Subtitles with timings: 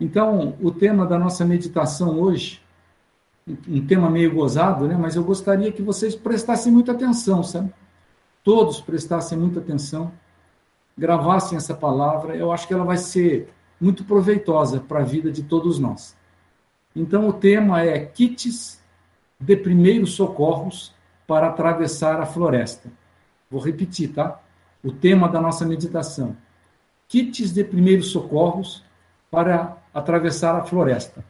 [0.00, 2.62] Então, o tema da nossa meditação hoje,
[3.68, 4.96] um tema meio gozado, né?
[4.96, 7.70] Mas eu gostaria que vocês prestassem muita atenção, sabe?
[8.42, 10.10] Todos prestassem muita atenção,
[10.96, 12.34] gravassem essa palavra.
[12.34, 16.16] Eu acho que ela vai ser muito proveitosa para a vida de todos nós.
[16.96, 18.80] Então, o tema é kits
[19.38, 20.94] de primeiros socorros
[21.26, 22.90] para atravessar a floresta.
[23.50, 24.40] Vou repetir, tá?
[24.82, 26.34] O tema da nossa meditação:
[27.06, 28.82] kits de primeiros socorros
[29.30, 31.24] para atravessar a floresta.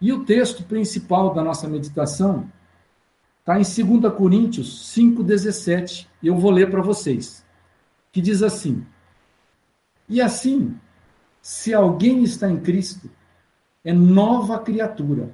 [0.00, 2.50] E o texto principal da nossa meditação
[3.40, 7.44] está em 2 Coríntios 5,17, e eu vou ler para vocês,
[8.10, 8.84] que diz assim:
[10.08, 10.78] E assim,
[11.40, 13.10] se alguém está em Cristo,
[13.84, 15.30] é nova criatura.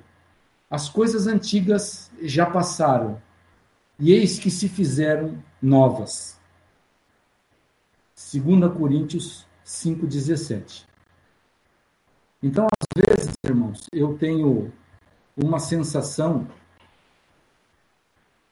[0.68, 3.20] As coisas antigas já passaram,
[3.98, 6.38] e eis que se fizeram novas.
[8.32, 10.89] 2 Coríntios 5,17.
[12.42, 14.72] Então, às vezes, irmãos, eu tenho
[15.36, 16.46] uma sensação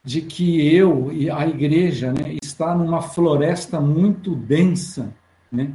[0.05, 5.15] de que eu e a igreja né, está numa floresta muito densa,
[5.51, 5.73] né?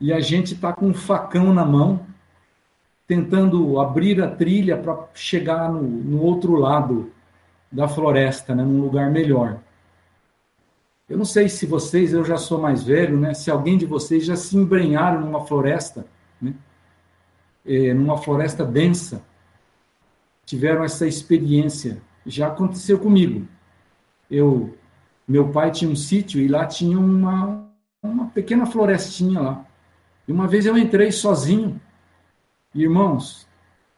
[0.00, 2.06] E a gente está com um facão na mão,
[3.06, 7.12] tentando abrir a trilha para chegar no, no, outro lado
[7.72, 9.60] da floresta, né, num lugar melhor.
[11.08, 13.32] Eu não sei se vocês, eu já sou mais velho, né?
[13.32, 16.04] Se alguém de vocês já se embrenharam numa floresta?
[17.66, 19.22] É, numa floresta densa,
[20.44, 22.00] tiveram essa experiência.
[22.24, 23.46] Já aconteceu comigo.
[24.30, 24.76] Eu,
[25.26, 27.68] meu pai tinha um sítio e lá tinha uma,
[28.02, 29.64] uma pequena florestinha lá.
[30.26, 31.80] E uma vez eu entrei sozinho.
[32.74, 33.46] Irmãos,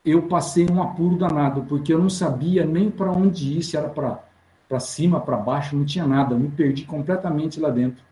[0.04, 3.88] eu passei um apuro danado, porque eu não sabia nem para onde ir, se era
[3.88, 6.34] para cima, para baixo, não tinha nada.
[6.34, 8.02] Eu me perdi completamente lá dentro.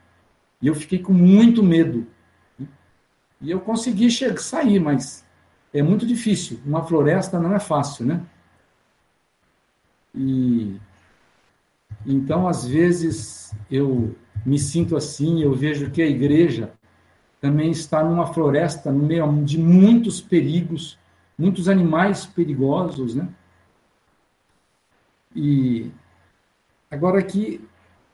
[0.60, 2.06] E eu fiquei com muito medo.
[3.40, 5.25] E eu consegui chegar, sair, mas
[5.72, 6.60] é muito difícil.
[6.64, 8.22] Uma floresta não é fácil, né?
[10.14, 10.80] E
[12.04, 16.72] então, às vezes, eu me sinto assim, eu vejo que a igreja
[17.40, 20.98] também está numa floresta, no meio de muitos perigos,
[21.38, 23.28] muitos animais perigosos, né?
[25.34, 25.90] E
[26.90, 27.60] agora aqui,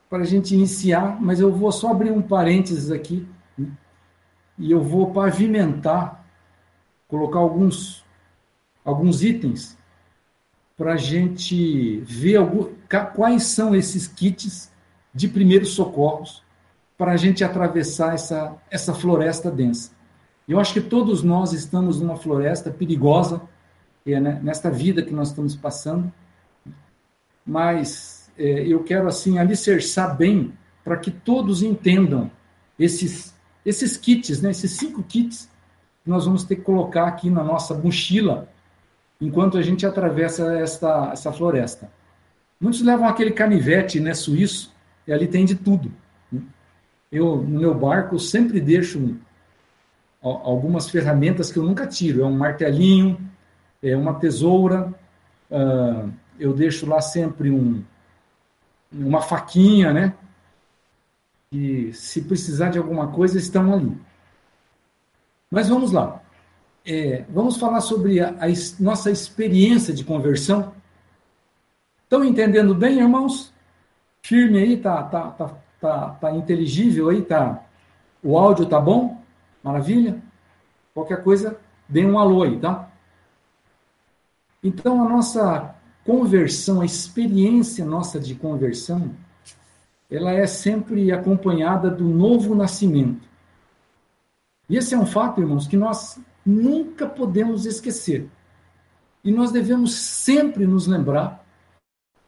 [0.09, 3.25] para a gente iniciar, mas eu vou só abrir um parênteses aqui,
[3.57, 3.71] né?
[4.57, 6.22] e eu vou pavimentar
[7.13, 8.03] colocar alguns,
[8.83, 9.77] alguns itens
[10.75, 12.73] para a gente ver algum,
[13.15, 14.71] quais são esses kits
[15.13, 16.41] de primeiros socorros
[16.97, 19.91] para a gente atravessar essa, essa floresta densa.
[20.47, 23.43] Eu acho que todos nós estamos numa floresta perigosa,
[24.03, 26.11] é, né, nesta vida que nós estamos passando,
[27.45, 30.51] mas é, eu quero assim alicerçar bem
[30.83, 32.31] para que todos entendam
[32.79, 35.52] esses, esses kits, né, esses cinco kits
[36.05, 38.47] nós vamos ter que colocar aqui na nossa mochila
[39.19, 41.89] enquanto a gente atravessa esta, essa floresta.
[42.59, 44.73] Muitos levam aquele canivete né, suíço,
[45.07, 45.91] e ali tem de tudo.
[47.11, 49.17] Eu, no meu barco, sempre deixo um,
[50.21, 52.21] algumas ferramentas que eu nunca tiro.
[52.21, 53.19] É um martelinho,
[53.81, 54.93] é uma tesoura,
[55.51, 56.09] uh,
[56.39, 57.83] eu deixo lá sempre um,
[58.91, 60.13] uma faquinha, né?
[61.51, 63.95] E se precisar de alguma coisa, estão ali.
[65.53, 66.19] Mas vamos lá.
[66.83, 68.47] É, vamos falar sobre a, a,
[68.79, 70.73] nossa experiência de conversão.
[72.01, 73.53] Estão entendendo bem, irmãos?
[74.23, 77.63] Firme aí, tá, tá, tá, tá, tá inteligível aí, tá?
[78.23, 79.21] O áudio tá bom?
[79.61, 80.19] Maravilha?
[80.91, 82.89] Qualquer coisa, dê um alô aí, tá?
[84.63, 89.11] Então, a nossa conversão, a experiência nossa de conversão,
[90.09, 93.32] ela é sempre acompanhada do novo nascimento.
[94.73, 98.27] E esse é um fato, irmãos, que nós nunca podemos esquecer.
[99.23, 101.45] E nós devemos sempre nos lembrar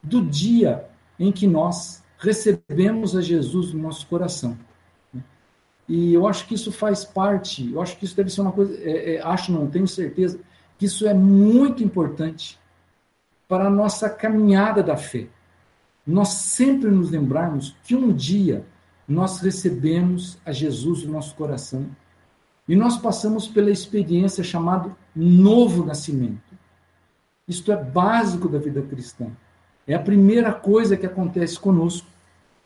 [0.03, 0.87] do dia
[1.19, 4.55] em que nós recebemos a Jesus no nosso coração.
[5.89, 8.77] E eu acho que isso faz parte, eu acho que isso deve ser uma coisa,
[8.79, 10.39] é, é, acho, não tenho certeza,
[10.77, 12.59] que isso é muito importante
[13.47, 15.29] para a nossa caminhada da fé.
[16.05, 18.63] Nós sempre nos lembrarmos que um dia
[19.07, 21.89] nós recebemos a Jesus no nosso coração
[22.67, 26.55] e nós passamos pela experiência chamada novo nascimento.
[27.47, 29.27] Isto é básico da vida cristã.
[29.87, 32.07] É a primeira coisa que acontece conosco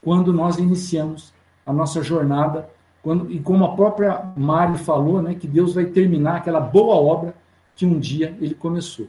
[0.01, 1.33] quando nós iniciamos
[1.65, 2.69] a nossa jornada,
[3.03, 7.35] quando, e como a própria Mari falou, né, que Deus vai terminar aquela boa obra
[7.75, 9.07] que um dia ele começou.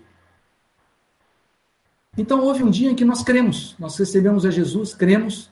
[2.18, 5.50] Então houve um dia em que nós cremos, nós recebemos a Jesus, cremos,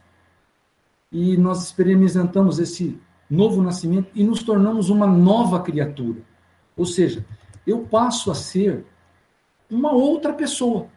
[1.10, 6.20] e nós experimentamos esse novo nascimento e nos tornamos uma nova criatura.
[6.76, 7.24] Ou seja,
[7.66, 8.84] eu passo a ser
[9.70, 10.88] uma outra pessoa.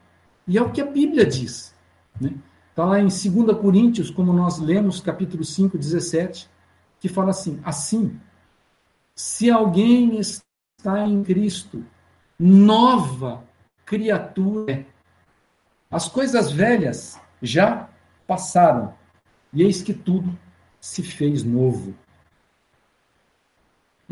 [0.47, 1.75] E é o que a Bíblia diz.
[2.15, 2.33] Está né?
[2.73, 6.49] Tá lá em 2 Coríntios, como nós lemos, capítulo 5, 17,
[6.99, 8.19] que fala assim: Assim,
[9.13, 11.85] se alguém está em Cristo,
[12.39, 13.43] nova
[13.85, 14.85] criatura é.
[15.89, 17.89] As coisas velhas já
[18.25, 18.93] passaram,
[19.53, 20.37] e eis que tudo
[20.79, 21.93] se fez novo.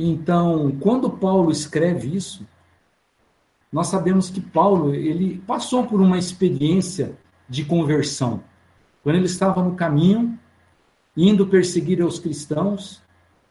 [0.02, 2.48] Então, quando Paulo escreve isso,
[3.70, 7.18] nós sabemos que Paulo ele passou por uma experiência
[7.50, 8.42] de conversão.
[9.04, 10.40] Quando ele estava no caminho,
[11.18, 13.04] indo perseguir os cristãos,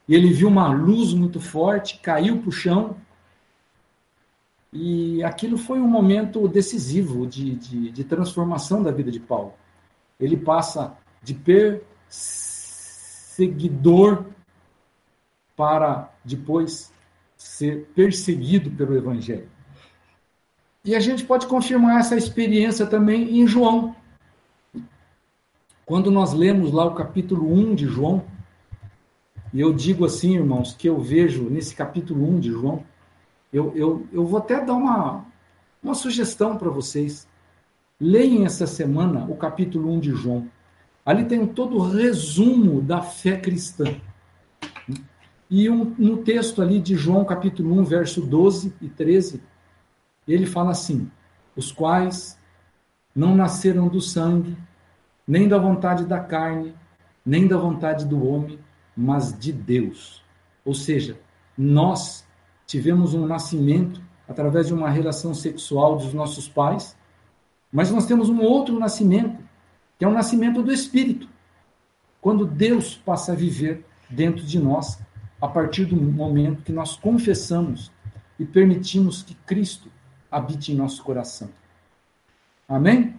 [0.08, 2.96] e ele viu uma luz muito forte, caiu para o chão,
[4.72, 9.52] e aquilo foi um momento decisivo de, de, de transformação da vida de Paulo.
[10.18, 11.34] Ele passa de
[12.08, 14.24] perseguidor
[15.58, 16.92] para depois
[17.36, 19.48] ser perseguido pelo Evangelho.
[20.84, 23.96] E a gente pode confirmar essa experiência também em João.
[25.84, 28.24] Quando nós lemos lá o capítulo 1 de João,
[29.52, 32.84] e eu digo assim, irmãos, que eu vejo nesse capítulo 1 de João,
[33.52, 35.24] eu, eu, eu vou até dar uma,
[35.82, 37.26] uma sugestão para vocês.
[38.00, 40.46] Leiam essa semana o capítulo 1 de João.
[41.04, 43.96] Ali tem todo o resumo da fé cristã.
[45.50, 49.42] E um, no texto ali de João, capítulo 1, verso 12 e 13,
[50.26, 51.10] ele fala assim:
[51.56, 52.38] os quais
[53.14, 54.56] não nasceram do sangue,
[55.26, 56.74] nem da vontade da carne,
[57.24, 58.58] nem da vontade do homem,
[58.96, 60.22] mas de Deus.
[60.64, 61.18] Ou seja,
[61.56, 62.26] nós
[62.66, 66.96] tivemos um nascimento através de uma relação sexual dos nossos pais,
[67.72, 69.42] mas nós temos um outro nascimento,
[69.98, 71.28] que é o nascimento do Espírito.
[72.20, 74.98] Quando Deus passa a viver dentro de nós,
[75.40, 77.90] a partir do momento que nós confessamos
[78.38, 79.90] e permitimos que Cristo
[80.30, 81.48] habite em nosso coração.
[82.68, 83.14] Amém?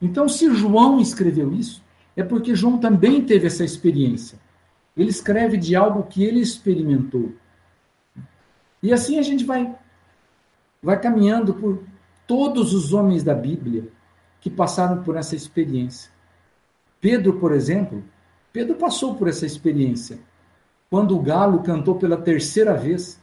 [0.00, 1.82] Então, se João escreveu isso,
[2.16, 4.38] é porque João também teve essa experiência.
[4.96, 7.32] Ele escreve de algo que ele experimentou.
[8.82, 9.74] E assim a gente vai
[10.82, 11.82] vai caminhando por
[12.26, 13.88] todos os homens da Bíblia
[14.40, 16.10] que passaram por essa experiência.
[17.00, 18.02] Pedro, por exemplo,
[18.52, 20.18] Pedro passou por essa experiência.
[20.90, 23.20] Quando o galo cantou pela terceira vez,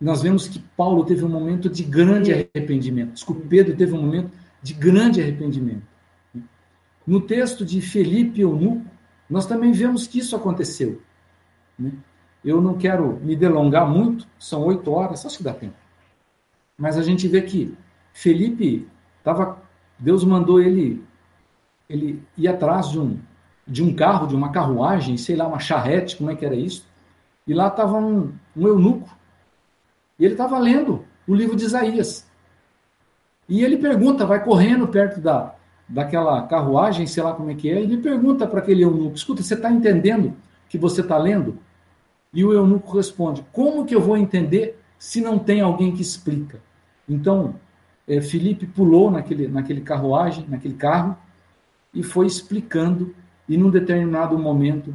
[0.00, 3.12] nós vemos que Paulo teve um momento de grande arrependimento.
[3.12, 4.32] Desculpe, Pedro teve um momento
[4.62, 5.86] de grande arrependimento.
[7.06, 8.84] No texto de Felipe Eunuco,
[9.28, 11.00] nós também vemos que isso aconteceu.
[11.78, 11.92] Né?
[12.44, 15.76] Eu não quero me delongar muito, são oito horas, acho que dá tempo.
[16.76, 17.76] Mas a gente vê que
[18.12, 18.88] Felipe
[19.18, 19.62] estava,
[19.98, 21.04] Deus mandou ele,
[21.88, 23.18] ele ir atrás de um,
[23.72, 26.86] de um carro, de uma carruagem, sei lá, uma charrete, como é que era isso?
[27.46, 29.08] E lá estava um, um eunuco.
[30.18, 32.26] E ele estava lendo o livro de Isaías.
[33.48, 35.54] E ele pergunta, vai correndo perto da,
[35.88, 39.42] daquela carruagem, sei lá como é que é, e ele pergunta para aquele eunuco: escuta,
[39.42, 40.36] você está entendendo
[40.68, 41.58] que você está lendo?
[42.32, 46.60] E o eunuco responde: Como que eu vou entender se não tem alguém que explica?
[47.08, 47.54] Então,
[48.06, 51.16] é, Felipe pulou naquele, naquele carruagem, naquele carro,
[51.94, 53.14] e foi explicando.
[53.48, 54.94] E num determinado momento,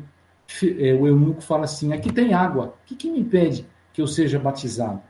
[0.79, 4.07] é, o eunuco fala assim: Aqui tem água, o que, que me impede que eu
[4.07, 5.01] seja batizado?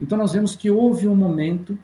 [0.00, 1.78] Então, nós vemos que houve um momento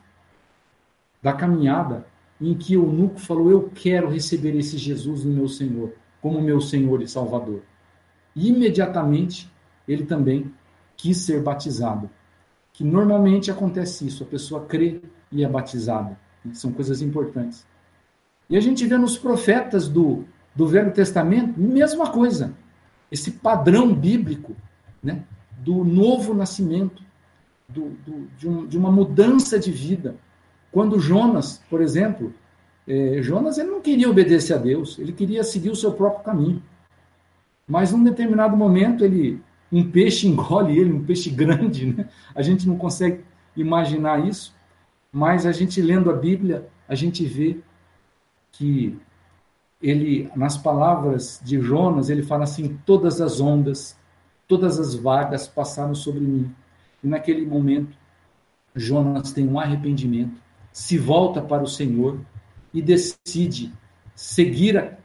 [1.21, 2.05] da caminhada
[2.39, 7.01] em que o eunuco falou: Eu quero receber esse Jesus meu Senhor, como meu Senhor
[7.01, 7.61] e Salvador.
[8.35, 9.51] E imediatamente
[9.87, 10.53] ele também
[10.95, 12.09] quis ser batizado.
[12.73, 16.17] Que normalmente acontece isso, a pessoa crê e é batizada.
[16.53, 17.65] São coisas importantes.
[18.49, 22.53] E a gente vê nos profetas do, do Velho Testamento, mesma coisa.
[23.11, 24.55] Esse padrão bíblico
[25.03, 25.23] né,
[25.59, 27.03] do novo nascimento,
[27.67, 30.15] do, do, de, um, de, uma mudança de vida.
[30.71, 32.33] Quando Jonas, por exemplo,
[32.87, 36.61] é, Jonas ele não queria obedecer a Deus, ele queria seguir o seu próprio caminho.
[37.67, 39.41] Mas num determinado momento ele
[39.71, 42.09] um peixe engole ele, um peixe grande, né?
[42.35, 43.23] A gente não consegue
[43.55, 44.53] imaginar isso,
[45.11, 47.57] mas a gente lendo a Bíblia, a gente vê
[48.51, 48.97] que
[49.81, 53.97] ele, nas palavras de Jonas, ele fala assim: todas as ondas,
[54.47, 56.53] todas as vagas passaram sobre mim.
[57.03, 57.97] E naquele momento,
[58.75, 60.39] Jonas tem um arrependimento,
[60.71, 62.19] se volta para o Senhor
[62.73, 63.73] e decide
[64.15, 64.97] seguir a,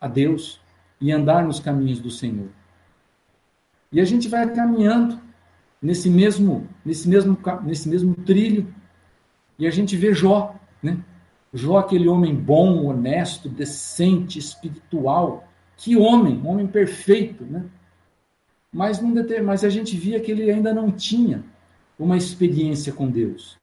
[0.00, 0.60] a Deus
[1.00, 2.48] e andar nos caminhos do Senhor.
[3.92, 5.18] E a gente vai caminhando
[5.80, 8.74] nesse mesmo, nesse mesmo, nesse mesmo trilho,
[9.58, 10.98] e a gente vê Jó, né?
[11.52, 15.48] Jó, aquele homem bom, honesto, decente, espiritual.
[15.76, 17.64] Que homem, um homem perfeito, né?
[18.72, 21.42] Mas, não deter, mas a gente via que ele ainda não tinha
[21.98, 23.58] uma experiência com Deus.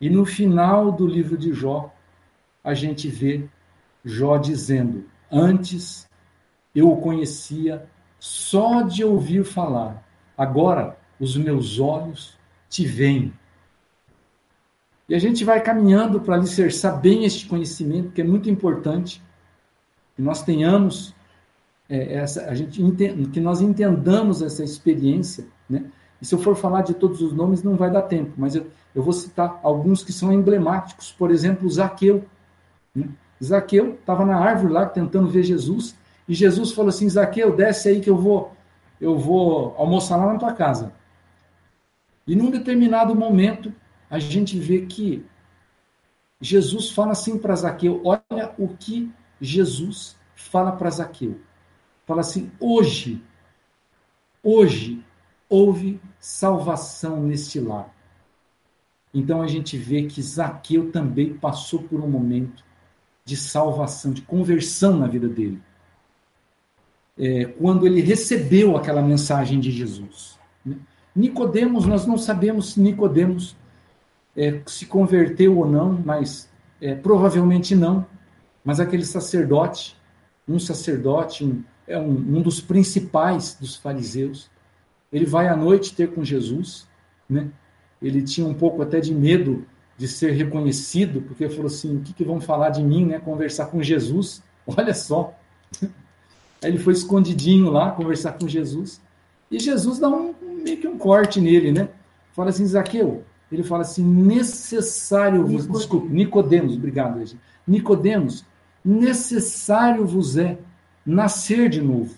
[0.00, 1.94] E no final do livro de Jó,
[2.62, 3.48] a gente vê
[4.04, 6.08] Jó dizendo: Antes
[6.74, 7.86] eu o conhecia
[8.18, 10.04] só de ouvir falar,
[10.36, 12.36] agora os meus olhos
[12.68, 13.32] te veem.
[15.08, 19.22] E a gente vai caminhando para alicerçar bem este conhecimento, que é muito importante,
[20.14, 21.14] que nós tenhamos
[21.88, 22.82] é, essa, a gente
[23.32, 25.84] que nós entendamos essa experiência, né?
[26.20, 28.66] E se eu for falar de todos os nomes, não vai dar tempo, mas eu,
[28.94, 31.12] eu vou citar alguns que são emblemáticos.
[31.12, 32.24] Por exemplo, Zaqueu.
[32.94, 33.08] Né?
[33.42, 35.96] Zaqueu estava na árvore lá tentando ver Jesus,
[36.28, 38.52] e Jesus falou assim: Zaqueu, desce aí que eu vou,
[39.00, 40.92] eu vou almoçar lá na tua casa.
[42.26, 43.72] E num determinado momento,
[44.10, 45.24] a gente vê que
[46.40, 49.10] Jesus fala assim para Zaqueu: olha o que
[49.40, 51.40] Jesus fala para Zaqueu.
[52.06, 53.22] Fala assim: hoje,
[54.42, 55.04] hoje
[55.48, 57.94] houve salvação neste lar.
[59.12, 62.64] Então a gente vê que Zaqueu também passou por um momento
[63.24, 65.60] de salvação, de conversão na vida dele.
[67.18, 70.38] É, quando ele recebeu aquela mensagem de Jesus.
[70.64, 70.76] Né?
[71.14, 73.56] Nicodemos, nós não sabemos se Nicodemos
[74.36, 76.48] é, se converteu ou não, mas
[76.80, 78.06] é, provavelmente não.
[78.64, 79.96] Mas aquele sacerdote,
[80.46, 84.50] um sacerdote, um, é um, um dos principais dos fariseus,
[85.12, 86.86] ele vai à noite ter com Jesus,
[87.28, 87.48] né?
[88.00, 89.66] Ele tinha um pouco até de medo
[89.96, 93.18] de ser reconhecido, porque falou assim: o que, que vão falar de mim, né?
[93.18, 95.34] Conversar com Jesus, olha só.
[96.62, 99.00] Aí ele foi escondidinho lá conversar com Jesus,
[99.50, 101.88] e Jesus dá um meio que um corte nele, né?
[102.32, 105.78] Fala assim, Zaqueu, ele fala assim, necessário vos, Nicodemos.
[105.78, 107.24] desculpe, Nicodemos, obrigado,
[107.66, 108.44] Nicodemos,
[108.84, 110.58] necessário vos é
[111.04, 112.14] nascer de novo,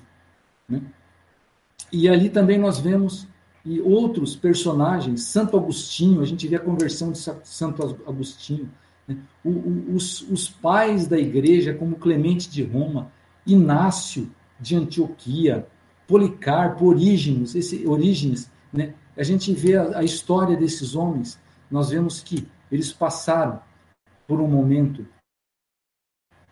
[0.68, 0.82] né?
[1.92, 3.28] E ali também nós vemos
[3.64, 8.70] e outros personagens, Santo Agostinho, a gente vê a conversão de Santo Agostinho,
[9.06, 9.18] né?
[9.44, 13.12] o, o, os, os pais da igreja, como Clemente de Roma,
[13.46, 15.66] Inácio de Antioquia,
[16.06, 18.94] Policarpo, Orígenes, esse Orígenes, né?
[19.16, 21.38] A gente vê a, a história desses homens,
[21.70, 23.60] nós vemos que eles passaram
[24.26, 25.06] por um momento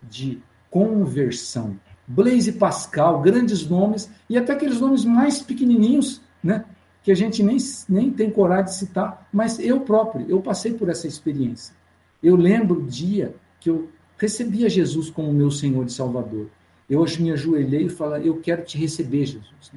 [0.02, 6.64] de conversão, Blaise Pascal, grandes nomes, e até aqueles nomes mais pequenininhos, né?
[7.02, 7.56] Que a gente nem,
[7.88, 11.74] nem tem coragem de citar, mas eu próprio, eu passei por essa experiência.
[12.22, 16.48] Eu lembro o dia que eu recebia Jesus como meu Senhor e Salvador.
[16.88, 19.72] Eu hoje me ajoelhei e falei, eu quero te receber, Jesus.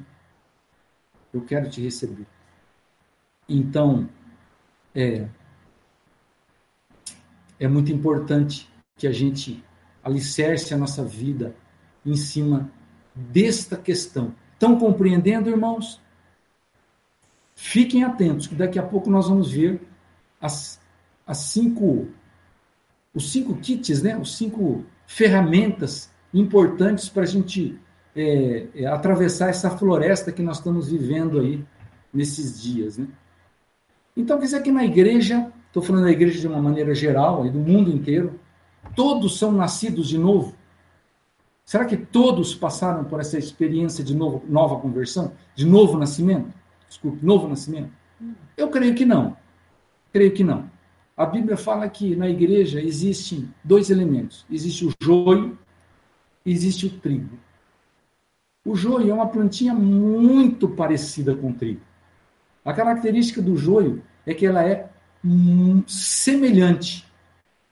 [1.32, 2.26] Eu quero te receber.
[3.48, 4.08] Então,
[4.94, 5.26] é,
[7.58, 9.62] é muito importante que a gente
[10.02, 11.54] alicerce a nossa vida
[12.04, 12.70] em cima
[13.14, 14.34] desta questão.
[14.52, 16.00] Estão compreendendo, irmãos?
[17.54, 19.80] Fiquem atentos, que daqui a pouco nós vamos ver
[20.40, 20.80] as,
[21.26, 22.08] as cinco,
[23.14, 24.16] os cinco kits, né?
[24.16, 27.78] Os cinco ferramentas importantes para a gente
[28.16, 31.64] é, é, atravessar essa floresta que nós estamos vivendo aí
[32.12, 33.06] nesses dias, né?
[34.16, 37.50] Então, quer dizer que na igreja, estou falando da igreja de uma maneira geral, aí
[37.50, 38.38] do mundo inteiro,
[38.94, 40.54] todos são nascidos de novo.
[41.64, 45.32] Será que todos passaram por essa experiência de novo, nova conversão?
[45.54, 46.52] De novo nascimento?
[46.88, 47.90] Desculpe, novo nascimento?
[48.56, 49.36] Eu creio que não.
[50.12, 50.70] Creio que não.
[51.16, 55.58] A Bíblia fala que na igreja existem dois elementos: existe o joio
[56.44, 57.38] e existe o trigo.
[58.64, 61.80] O joio é uma plantinha muito parecida com o trigo.
[62.64, 64.88] A característica do joio é que ela é
[65.86, 67.06] semelhante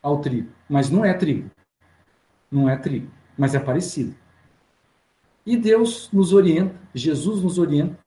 [0.03, 1.51] ao trigo, mas não é trigo.
[2.51, 4.15] Não é trigo mas é parecido.
[5.47, 7.99] E Deus nos orienta, Jesus nos orienta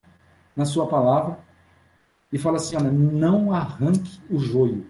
[0.56, 1.40] na sua palavra
[2.32, 4.86] e fala assim: olha, não arranque o joio.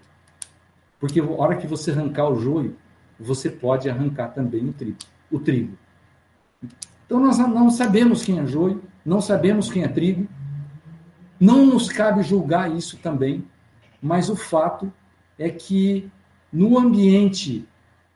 [1.00, 2.75] Porque a hora que você arrancar o joio,
[3.17, 4.97] você pode arrancar também o trigo.
[5.31, 5.77] O trigo.
[7.05, 10.27] Então nós não sabemos quem é joio, não sabemos quem é trigo,
[11.43, 13.45] não nos cabe julgar isso também,
[14.01, 14.91] mas o fato
[15.38, 16.09] é que
[16.53, 17.67] no ambiente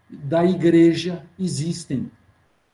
[0.09, 2.09] da igreja existem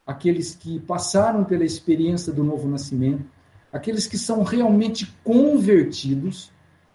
[0.06, 3.26] aqueles que passaram pela experiência do novo nascimento,
[3.72, 6.52] aqueles que são realmente convertidos,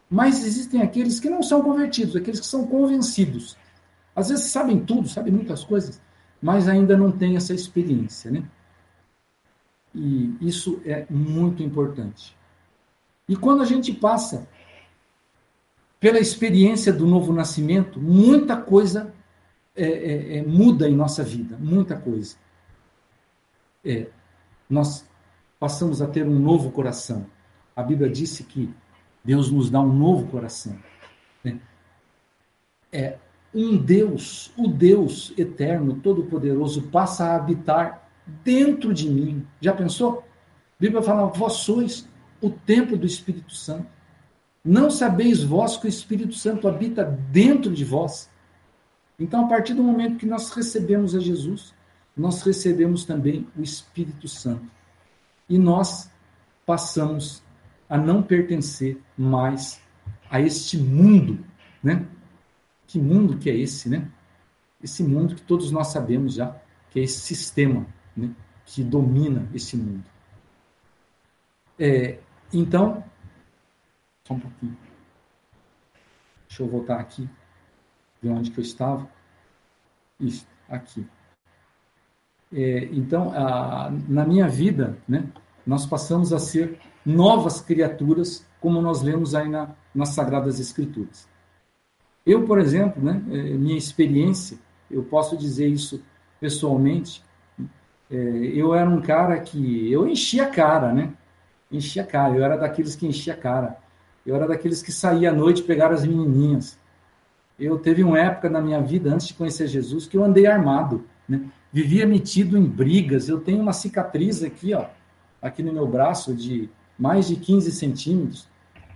[0.09, 3.57] mas existem aqueles que não são convertidos, aqueles que são convencidos.
[4.15, 6.01] Às vezes sabem tudo, sabem muitas coisas,
[6.41, 8.45] mas ainda não têm essa experiência, né?
[9.93, 12.38] E isso é muito importante.
[13.29, 14.49] E quando a gente passa
[16.01, 19.13] pela experiência do novo nascimento, muita coisa
[19.77, 22.37] é, é, é, muda em nossa vida, muita coisa
[23.85, 24.09] é,
[24.69, 25.09] nós
[25.59, 27.27] passamos a ter um novo coração.
[27.75, 28.73] A Bíblia disse que
[29.25, 30.77] Deus nos dá um novo coração.
[31.43, 31.59] Né?
[32.93, 33.19] É
[33.55, 38.09] um Deus, o Deus eterno, todo-poderoso, passa a habitar
[38.45, 39.47] dentro de mim.
[39.61, 40.19] Já pensou?
[40.19, 42.07] A Bíblia fala: vós sois
[42.41, 43.87] o templo do Espírito Santo.
[44.65, 48.31] Não sabeis vós que o Espírito Santo habita dentro de vós?
[49.19, 51.75] Então, a partir do momento que nós recebemos a Jesus,
[52.17, 54.69] nós recebemos também o Espírito Santo.
[55.49, 56.11] E nós
[56.67, 57.43] passamos
[57.89, 59.81] a não pertencer mais
[60.31, 61.45] a este mundo,
[61.83, 62.07] né?
[62.87, 64.11] Que mundo que é esse, né?
[64.83, 66.57] Esse mundo que todos nós sabemos já,
[66.91, 68.31] que é esse sistema, né?
[68.67, 70.05] Que domina esse mundo.
[71.79, 72.19] É,
[72.53, 73.05] então,
[74.27, 74.77] só um pouquinho.
[76.49, 77.29] Deixa eu voltar aqui,
[78.23, 79.09] ver onde que eu estava.
[80.19, 81.07] Isso, aqui.
[82.53, 85.29] É, então, a, na minha vida, né,
[85.67, 91.29] nós passamos a ser novas criaturas, como nós lemos aí na, nas Sagradas Escrituras.
[92.25, 94.59] Eu, por exemplo, né, é, minha experiência,
[94.91, 96.03] eu posso dizer isso
[96.41, 97.23] pessoalmente,
[98.11, 101.13] é, eu era um cara que eu enchia a cara, né?
[101.71, 102.37] Enchia a cara.
[102.37, 103.79] Eu era daqueles que enchia a cara.
[104.25, 106.79] Eu era daqueles que saía à noite pegar as menininhas.
[107.59, 111.05] Eu teve uma época na minha vida antes de conhecer Jesus que eu andei armado,
[111.29, 111.43] né?
[111.73, 113.29] Vivia metido em brigas.
[113.29, 114.87] Eu tenho uma cicatriz aqui, ó,
[115.43, 118.49] aqui no meu braço de mais de 15 centímetros,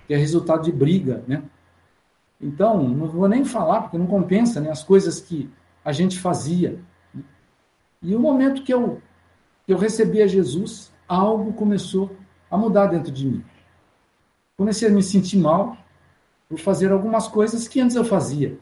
[0.07, 1.43] que é resultado de briga, né?
[2.41, 4.71] Então, não vou nem falar, porque não compensa, né?
[4.71, 5.49] As coisas que
[5.85, 6.79] a gente fazia.
[8.03, 9.01] E o momento que eu,
[9.65, 12.17] que eu recebi a Jesus, algo começou
[12.53, 13.45] a mudar dentro de mim.
[14.59, 15.75] Comecei a me sentir mal
[16.49, 18.59] por fazer algumas coisas que antes eu fazia.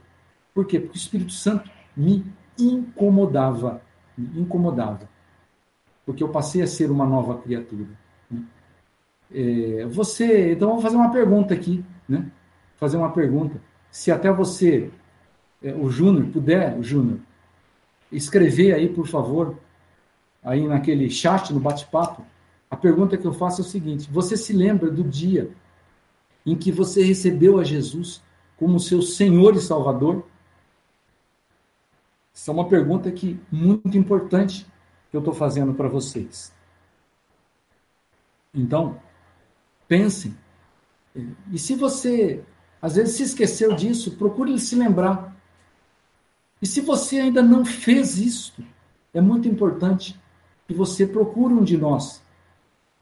[0.55, 0.79] Por quê?
[0.79, 2.25] Porque o Espírito Santo me
[2.57, 3.83] incomodava.
[4.17, 5.09] Me incomodava.
[6.07, 7.89] Porque eu passei a ser uma nova criatura.
[8.31, 8.45] Né?
[9.35, 12.31] É, você, então vamos fazer uma pergunta aqui, né?
[12.77, 13.61] Fazer uma pergunta.
[13.91, 14.89] Se até você,
[15.63, 17.19] é, o Júnior, puder, Júnior,
[18.13, 19.59] escrever aí, por favor,
[20.45, 22.25] aí naquele chat, no bate-papo,
[22.71, 25.51] a pergunta que eu faço é o seguinte: você se lembra do dia
[26.47, 28.23] em que você recebeu a Jesus
[28.57, 30.25] como seu Senhor e Salvador?
[32.35, 34.67] Essa é uma pergunta que muito importante
[35.11, 36.55] que eu estou fazendo para vocês.
[38.55, 38.99] Então,
[39.91, 40.37] Pensem.
[41.51, 42.45] E se você,
[42.81, 45.37] às vezes, se esqueceu disso, procure se lembrar.
[46.63, 48.65] E se você ainda não fez isso,
[49.13, 50.17] é muito importante
[50.69, 52.23] que você procure um de nós,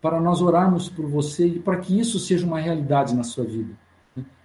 [0.01, 3.75] para nós orarmos por você e para que isso seja uma realidade na sua vida.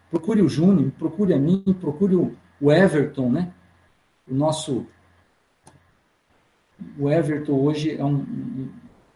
[0.09, 3.51] Procure o Júnior, procure a mim, procure o Everton, né?
[4.29, 4.85] O nosso.
[6.97, 8.69] O Everton hoje é um, um,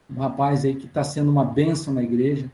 [0.09, 2.51] um rapaz aí que está sendo uma bênção na igreja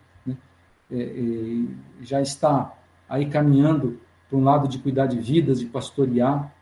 [0.94, 2.78] é, é, já está
[3.10, 6.54] aí caminhando para um lado de cuidar de vidas, de pastorear.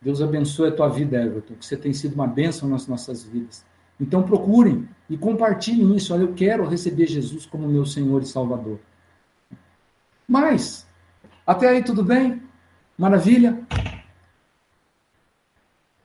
[0.00, 3.64] Deus abençoe a tua vida, Everton, que você tem sido uma bênção nas nossas vidas.
[4.00, 6.12] Então procurem e compartilhem isso.
[6.14, 8.78] Olha, eu quero receber Jesus como meu Senhor e Salvador.
[10.26, 10.86] Mas,
[11.46, 12.42] até aí tudo bem?
[12.96, 13.66] Maravilha?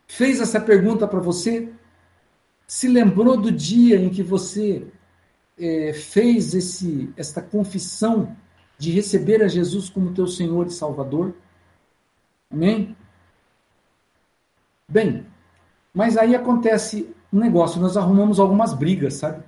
[0.08, 1.71] Fez essa pergunta para você?
[2.65, 4.88] Se lembrou do dia em que você
[5.58, 8.36] é, fez esse, esta confissão
[8.78, 11.34] de receber a Jesus como teu Senhor e Salvador?
[12.52, 12.95] Amém?
[14.89, 15.26] Bem,
[15.93, 19.43] mas aí acontece um negócio, nós arrumamos algumas brigas, sabe?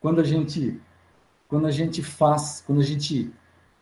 [0.00, 0.80] Quando a gente,
[1.48, 3.32] quando a gente faz, quando a gente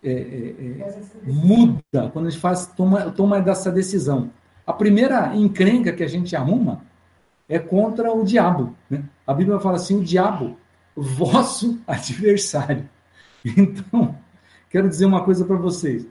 [0.03, 4.31] é, é, é muda, quando a gente faz, toma, toma dessa decisão.
[4.67, 6.83] A primeira encrenca que a gente arruma
[7.49, 8.75] é contra o diabo.
[8.89, 9.03] Né?
[9.27, 10.57] A Bíblia fala assim: o diabo
[10.97, 12.89] vosso adversário.
[13.45, 14.15] Então,
[14.69, 16.07] quero dizer uma coisa para vocês.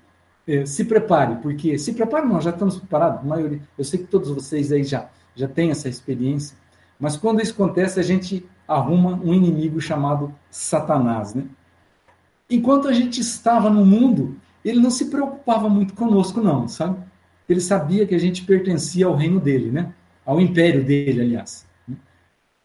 [0.47, 3.61] É, se prepare, porque se prepare, nós já estamos preparados, maioria.
[3.77, 6.57] Eu sei que todos vocês aí já, já têm essa experiência,
[6.99, 11.45] mas quando isso acontece, a gente arruma um inimigo chamado Satanás, né?
[12.49, 14.35] Enquanto a gente estava no mundo,
[14.65, 16.99] ele não se preocupava muito conosco, não, sabe?
[17.47, 19.93] Ele sabia que a gente pertencia ao reino dele, né?
[20.25, 21.65] Ao império dele, aliás.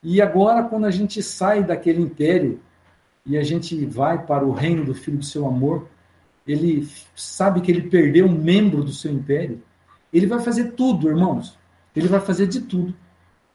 [0.03, 2.61] E agora, quando a gente sai daquele império
[3.25, 5.88] e a gente vai para o reino do Filho do seu amor,
[6.47, 9.62] ele sabe que ele perdeu um membro do seu império.
[10.12, 11.59] Ele vai fazer tudo, irmãos.
[11.97, 12.94] Ele vai fazer de tudo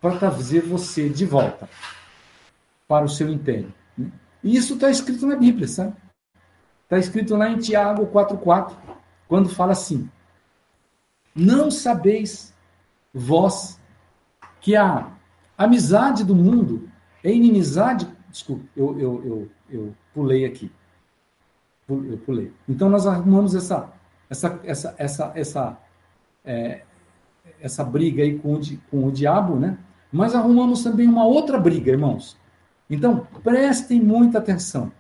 [0.02, 1.70] para trazer você de volta
[2.88, 3.74] para o seu império.
[3.98, 4.12] Né?
[4.44, 5.94] E isso está escrito na Bíblia, sabe?
[6.84, 8.76] Está escrito lá em Tiago 4,4,
[9.28, 10.10] quando fala assim:
[11.36, 12.54] Não sabeis
[13.14, 13.80] vós
[14.60, 15.12] que a
[15.58, 16.90] Amizade do mundo
[17.24, 18.08] é inimizade.
[18.30, 20.72] Desculpe, eu, eu, eu, eu pulei aqui.
[21.88, 22.54] eu pulei.
[22.68, 23.92] Então nós arrumamos essa,
[24.30, 25.78] essa, essa, essa, essa,
[26.46, 26.84] é,
[27.60, 29.78] essa briga aí com o, com o diabo, né?
[30.12, 32.38] Mas arrumamos também uma outra briga, irmãos.
[32.90, 34.92] Então prestem muita atenção,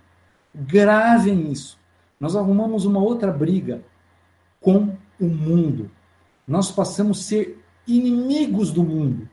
[0.53, 1.79] gravem isso.
[2.19, 3.83] Nós arrumamos uma outra briga
[4.59, 5.89] com o mundo.
[6.47, 9.27] Nós passamos a ser inimigos do mundo.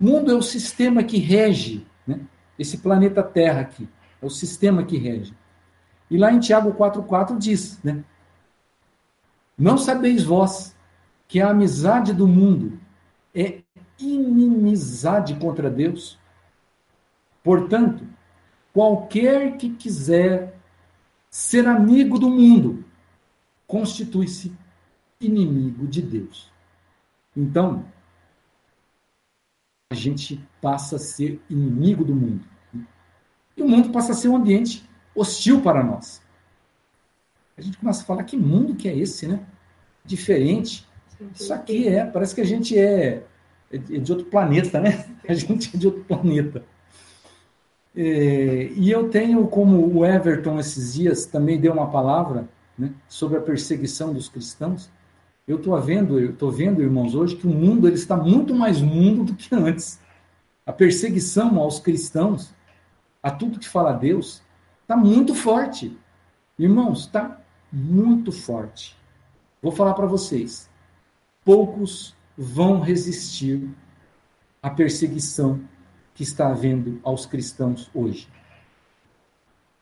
[0.00, 2.20] O mundo é o sistema que rege, né?
[2.58, 3.88] esse planeta Terra aqui,
[4.20, 5.34] é o sistema que rege.
[6.10, 8.04] E lá em Tiago 4,4 diz, né?
[9.56, 10.76] Não sabeis vós
[11.28, 12.78] que a amizade do mundo
[13.34, 13.61] é
[13.98, 16.18] inimizade contra Deus?
[17.42, 18.06] Portanto,
[18.72, 20.58] qualquer que quiser
[21.30, 22.84] ser amigo do mundo
[23.66, 24.52] constitui-se
[25.20, 26.52] inimigo de Deus.
[27.36, 27.84] Então,
[29.90, 32.44] a gente passa a ser inimigo do mundo.
[33.56, 36.22] E o mundo passa a ser um ambiente hostil para nós.
[37.56, 39.46] A gente começa a falar que mundo que é esse, né?
[40.04, 40.86] Diferente.
[41.34, 43.24] Isso aqui é, parece que a gente é,
[43.72, 45.06] é de outro planeta, né?
[45.28, 46.62] A gente é de outro planeta.
[47.94, 53.36] É, e eu tenho, como o Everton esses dias também deu uma palavra né, sobre
[53.36, 54.90] a perseguição dos cristãos.
[55.46, 58.80] Eu estou vendo, eu tô vendo, irmãos, hoje que o mundo ele está muito mais
[58.80, 60.00] mundo do que antes.
[60.64, 62.54] A perseguição aos cristãos,
[63.22, 64.42] a tudo que fala Deus,
[64.82, 65.96] está muito forte.
[66.58, 67.40] Irmãos, está
[67.72, 68.96] muito forte.
[69.60, 70.70] Vou falar para vocês.
[71.44, 73.68] Poucos vão resistir
[74.62, 75.60] à perseguição
[76.14, 78.28] que está havendo aos cristãos hoje.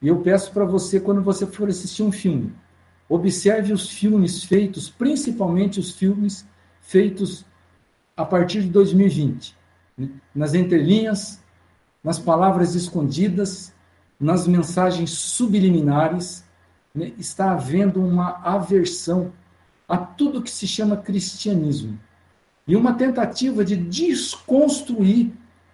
[0.00, 2.54] E eu peço para você, quando você for assistir um filme,
[3.10, 6.46] Observe os filmes feitos, principalmente os filmes
[6.80, 7.44] feitos
[8.16, 9.56] a partir de 2020.
[9.98, 10.10] Né?
[10.32, 11.42] Nas entrelinhas,
[12.04, 13.74] nas palavras escondidas,
[14.18, 16.44] nas mensagens subliminares,
[16.94, 17.12] né?
[17.18, 19.32] está havendo uma aversão
[19.88, 21.98] a tudo que se chama cristianismo.
[22.70, 25.32] E uma tentativa de desconstruir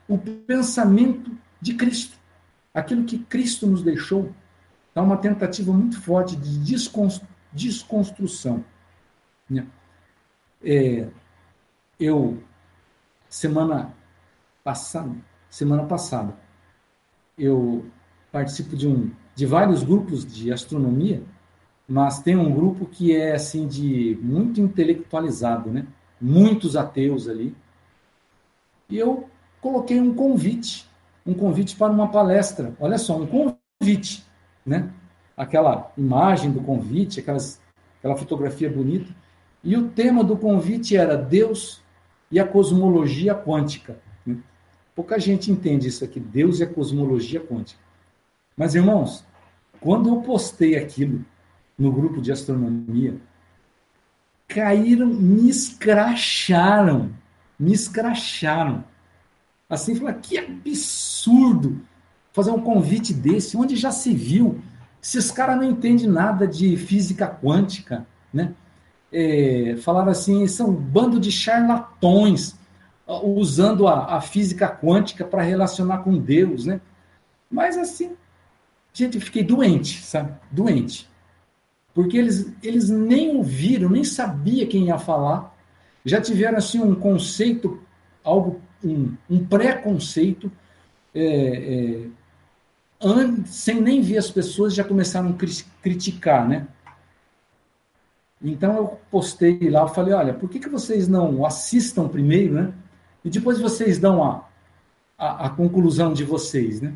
[0.08, 1.30] o pensamento
[1.60, 2.16] de Cristo.
[2.72, 4.32] Aquilo que Cristo nos deixou
[4.96, 6.58] Há uma tentativa muito forte de
[7.52, 8.64] desconstrução.
[9.48, 9.66] Né?
[10.64, 11.06] É,
[12.00, 12.42] eu,
[13.28, 13.94] semana
[14.64, 15.14] passada,
[15.50, 16.34] semana passada,
[17.36, 17.84] eu
[18.32, 21.22] participo de um de vários grupos de astronomia,
[21.86, 25.86] mas tem um grupo que é assim de muito intelectualizado, né?
[26.20, 27.54] Muitos ateus ali.
[28.88, 29.28] E eu
[29.60, 30.88] coloquei um convite,
[31.26, 32.74] um convite para uma palestra.
[32.80, 34.26] Olha só, um convite
[34.66, 34.90] né?
[35.36, 37.60] Aquela imagem do convite, aquelas,
[37.98, 39.14] aquela fotografia bonita.
[39.62, 41.82] E o tema do convite era Deus
[42.30, 43.98] e a cosmologia quântica.
[44.24, 44.38] Né?
[44.94, 47.80] Pouca gente entende isso aqui, Deus e a cosmologia quântica.
[48.56, 49.24] Mas, irmãos,
[49.80, 51.24] quando eu postei aquilo
[51.78, 53.16] no grupo de astronomia,
[54.48, 57.12] caíram, me escracharam,
[57.58, 58.84] me escracharam.
[59.68, 61.80] Assim, falaram, que absurdo!
[62.36, 64.60] fazer um convite desse, onde já se viu.
[65.02, 68.52] Esses caras não entendem nada de física quântica, né?
[69.10, 72.54] É, falaram assim, são um bando de charlatões
[73.06, 76.78] usando a, a física quântica para relacionar com Deus, né?
[77.50, 78.14] Mas assim,
[78.92, 80.34] gente, eu fiquei doente, sabe?
[80.50, 81.08] Doente.
[81.96, 85.56] Porque eles, eles nem ouviram, nem sabia quem ia falar.
[86.04, 87.82] Já tiveram assim um conceito,
[88.22, 90.52] algo, um, um preconceito
[91.14, 92.04] é,
[93.00, 95.34] é, sem nem ver as pessoas, já começaram a
[95.82, 96.68] criticar, né?
[98.42, 102.74] Então eu postei lá, eu falei, olha, por que, que vocês não assistam primeiro, né?
[103.24, 104.46] E depois vocês dão a,
[105.16, 106.92] a, a conclusão de vocês, né?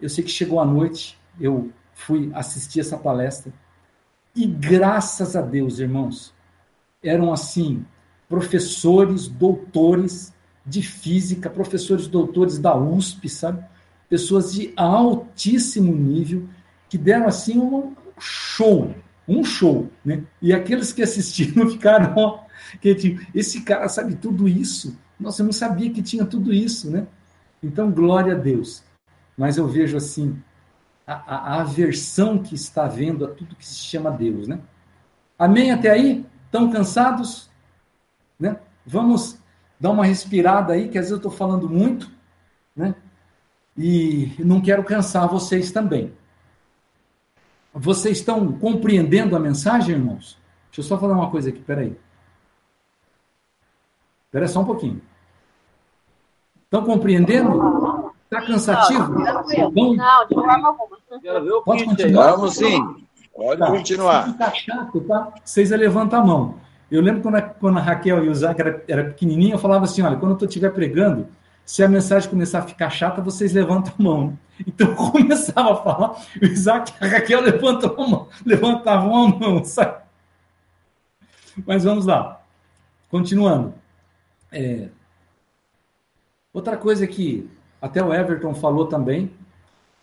[0.00, 3.52] Eu sei que chegou a noite, eu fui assistir essa palestra,
[4.36, 6.34] e graças a Deus, irmãos,
[7.02, 7.84] eram assim,
[8.28, 10.32] professores, doutores
[10.64, 13.64] de física, professores doutores da USP, sabe?
[14.08, 16.48] pessoas de altíssimo nível
[16.88, 18.94] que deram assim um show,
[19.26, 20.22] um show, né?
[20.40, 22.44] E aqueles que assistiram ficaram, ó,
[22.80, 24.96] que tipo, esse cara sabe tudo isso.
[25.18, 27.06] Nossa, eu não sabia que tinha tudo isso, né?
[27.62, 28.84] Então, glória a Deus.
[29.36, 30.36] Mas eu vejo assim
[31.06, 34.60] a, a, aversão que está havendo a tudo que se chama Deus, né?
[35.38, 36.26] Amém até aí?
[36.46, 37.50] Estão cansados?
[38.38, 38.58] Né?
[38.84, 39.38] Vamos
[39.78, 42.10] dar uma respirada aí, que às vezes eu estou falando muito,
[42.74, 42.94] né?
[43.76, 46.12] e não quero cansar vocês também.
[47.74, 50.38] Vocês estão compreendendo a mensagem, irmãos?
[50.70, 51.94] Deixa eu só falar uma coisa aqui, peraí.
[54.24, 55.02] Espera só um pouquinho.
[56.64, 57.50] Estão compreendendo?
[58.26, 59.12] Está cansativo?
[59.12, 61.62] Não, não, de forma alguma.
[61.64, 62.32] Pode continuar?
[62.32, 63.06] Vamos sim.
[63.34, 63.66] Pode tá.
[63.66, 64.28] continuar.
[64.28, 65.32] Se chato, tá?
[65.44, 66.54] Vocês levantam a mão.
[66.90, 69.84] Eu lembro quando a, quando a Raquel e o Isaac era, era pequenininha, eu falava
[69.84, 71.28] assim, olha, quando eu estiver pregando,
[71.64, 74.38] se a mensagem começar a ficar chata, vocês levantam a mão.
[74.66, 79.28] Então eu começava a falar, o Isaac e a Raquel levantavam a mão, levantavam a
[79.28, 80.02] mão, sabe?
[81.66, 82.40] Mas vamos lá.
[83.10, 83.74] Continuando.
[84.50, 84.88] É...
[86.54, 87.50] Outra coisa que
[87.86, 89.30] até o Everton falou também,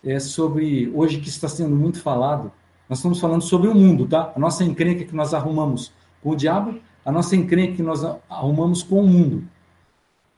[0.02, 2.50] é sobre, hoje que está sendo muito falado,
[2.88, 4.32] nós estamos falando sobre o mundo, tá?
[4.34, 5.92] A nossa encrenca que nós arrumamos
[6.22, 9.44] com o diabo, a nossa encrenca que nós arrumamos com o mundo.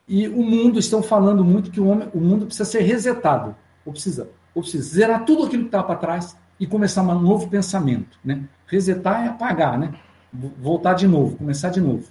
[0.08, 3.54] E o mundo, estão falando muito que o, homem, o mundo precisa ser resetado,
[3.84, 7.48] ou precisa, ou precisa zerar tudo aquilo que está para trás e começar um novo
[7.48, 8.42] pensamento, né?
[8.66, 9.94] Resetar é apagar, né?
[10.32, 12.08] Voltar de novo, começar de novo,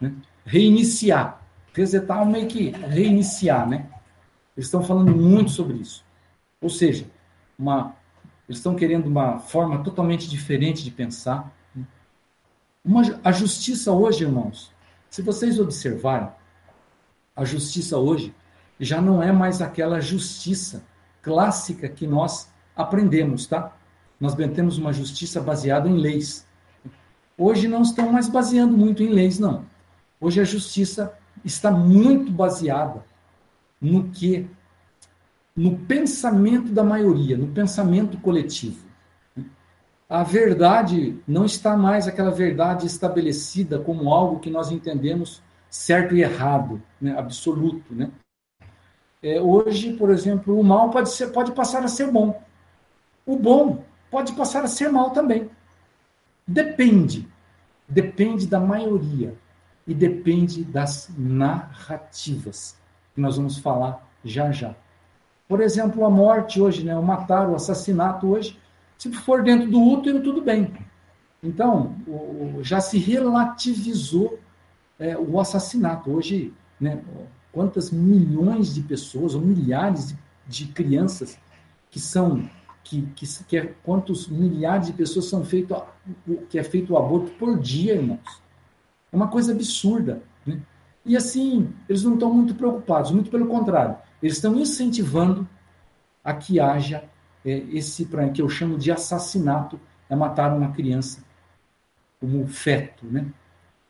[0.00, 0.12] né?
[0.44, 1.42] Reiniciar.
[1.74, 3.86] Resetar é meio que reiniciar, né?
[4.58, 6.04] Eles estão falando muito sobre isso.
[6.60, 7.06] Ou seja,
[7.56, 7.94] uma,
[8.48, 11.56] eles estão querendo uma forma totalmente diferente de pensar.
[12.84, 14.72] Uma, a justiça hoje, irmãos,
[15.08, 16.28] se vocês observarem,
[17.36, 18.34] a justiça hoje
[18.80, 20.82] já não é mais aquela justiça
[21.22, 23.76] clássica que nós aprendemos, tá?
[24.18, 26.44] Nós temos uma justiça baseada em leis.
[27.36, 29.64] Hoje não estão mais baseando muito em leis, não.
[30.20, 33.06] Hoje a justiça está muito baseada
[33.80, 34.46] no que?
[35.54, 38.86] No pensamento da maioria, no pensamento coletivo.
[40.08, 46.22] A verdade não está mais aquela verdade estabelecida como algo que nós entendemos certo e
[46.22, 47.18] errado, né?
[47.18, 47.94] absoluto.
[47.94, 48.10] Né?
[49.22, 52.40] É, hoje, por exemplo, o mal pode, ser, pode passar a ser bom.
[53.26, 55.50] O bom pode passar a ser mal também.
[56.46, 57.28] Depende.
[57.86, 59.34] Depende da maioria.
[59.86, 62.78] E depende das narrativas
[63.18, 64.76] que nós vamos falar já já.
[65.48, 68.56] Por exemplo, a morte hoje, né, o matar, o assassinato hoje,
[68.96, 70.72] se for dentro do útero, tudo bem.
[71.42, 74.38] Então, o, já se relativizou
[75.00, 76.12] é, o assassinato.
[76.12, 77.02] Hoje, né,
[77.52, 81.36] quantas milhões de pessoas, ou milhares de, de crianças
[81.90, 82.48] que são
[82.84, 85.74] que, que, que é, quantos milhares de pessoas são feito
[86.48, 88.40] que é feito o aborto por dia, irmãos.
[89.10, 90.22] É uma coisa absurda.
[91.08, 93.96] E assim, eles não estão muito preocupados, muito pelo contrário.
[94.22, 95.48] Eles estão incentivando
[96.22, 97.02] a que haja
[97.44, 101.24] é, esse que eu chamo de assassinato, é matar uma criança
[102.20, 103.26] como feto, né?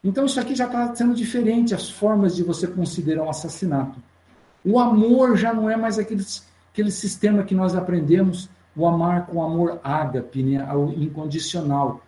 [0.04, 4.00] Então isso aqui já está sendo diferente, as formas de você considerar um assassinato.
[4.64, 6.24] O amor já não é mais aquele,
[6.72, 10.72] aquele sistema que nós aprendemos, o amar com amor ágape, né?
[10.72, 12.00] o incondicional.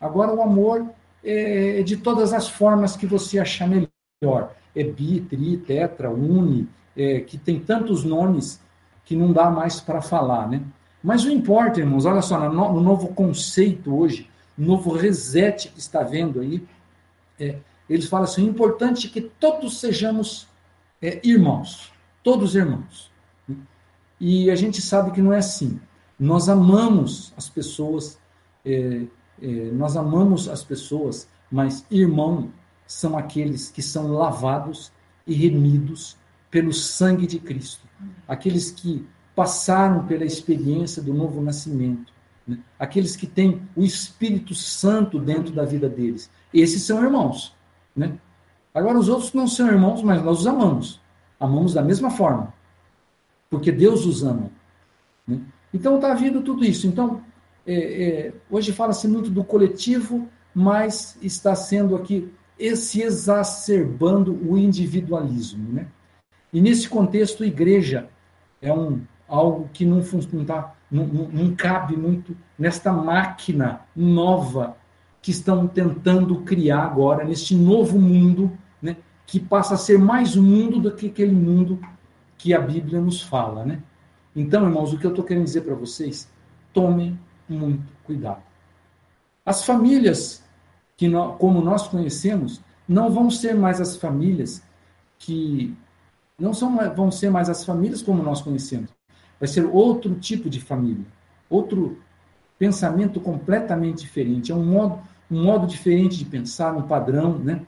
[0.00, 0.90] Agora o amor
[1.22, 3.88] é, é de todas as formas que você achar melhor
[4.20, 4.54] melhor.
[4.74, 8.60] É bi, tri, tetra, uni, é, que tem tantos nomes
[9.04, 10.62] que não dá mais para falar, né?
[11.02, 15.78] Mas o importa, irmãos, olha só, no, no novo conceito hoje, no novo reset que
[15.78, 16.66] está vendo aí,
[17.38, 20.48] é, eles falam assim: o importante é que todos sejamos
[21.00, 23.10] é, irmãos, todos irmãos.
[24.18, 25.78] E a gente sabe que não é assim.
[26.18, 28.18] Nós amamos as pessoas,
[28.64, 29.02] é,
[29.42, 32.50] é nós amamos as pessoas, mas irmão
[32.86, 34.92] são aqueles que são lavados
[35.26, 36.16] e remidos
[36.50, 37.86] pelo sangue de Cristo.
[38.26, 42.12] Aqueles que passaram pela experiência do novo nascimento.
[42.46, 42.58] Né?
[42.78, 46.30] Aqueles que têm o Espírito Santo dentro da vida deles.
[46.54, 47.54] Esses são irmãos.
[47.94, 48.18] Né?
[48.72, 51.00] Agora, os outros não são irmãos, mas nós os amamos.
[51.38, 52.54] Amamos da mesma forma.
[53.50, 54.50] Porque Deus os ama.
[55.26, 55.40] Né?
[55.74, 56.86] Então, está vindo tudo isso.
[56.86, 57.22] Então,
[57.66, 62.32] é, é, hoje fala-se muito do coletivo, mas está sendo aqui
[62.76, 65.72] se exacerbando o individualismo.
[65.72, 65.86] Né?
[66.52, 68.08] E nesse contexto, igreja
[68.62, 70.00] é um, algo que não,
[70.32, 74.76] não, tá, não, não cabe muito nesta máquina nova
[75.20, 80.78] que estão tentando criar agora, neste novo mundo, né, que passa a ser mais mundo
[80.78, 81.80] do que aquele mundo
[82.38, 83.64] que a Bíblia nos fala.
[83.64, 83.82] Né?
[84.34, 86.30] Então, irmãos, o que eu estou querendo dizer para vocês,
[86.72, 88.42] tomem muito cuidado.
[89.44, 90.45] As famílias
[90.96, 94.62] que nós, como nós conhecemos, não vão ser mais as famílias
[95.18, 95.74] que
[96.38, 98.90] não são vão ser mais as famílias como nós conhecemos.
[99.38, 101.04] Vai ser outro tipo de família,
[101.48, 101.98] outro
[102.58, 107.62] pensamento completamente diferente, é um modo um modo diferente de pensar, um padrão, né?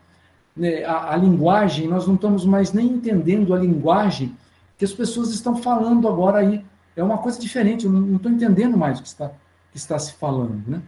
[0.57, 4.35] né a, a linguagem, nós não estamos mais nem entendendo a linguagem
[4.77, 6.64] que as pessoas estão falando agora aí.
[6.95, 9.29] É uma coisa diferente, eu não estou entendendo mais o que está,
[9.73, 10.83] que está se falando, né?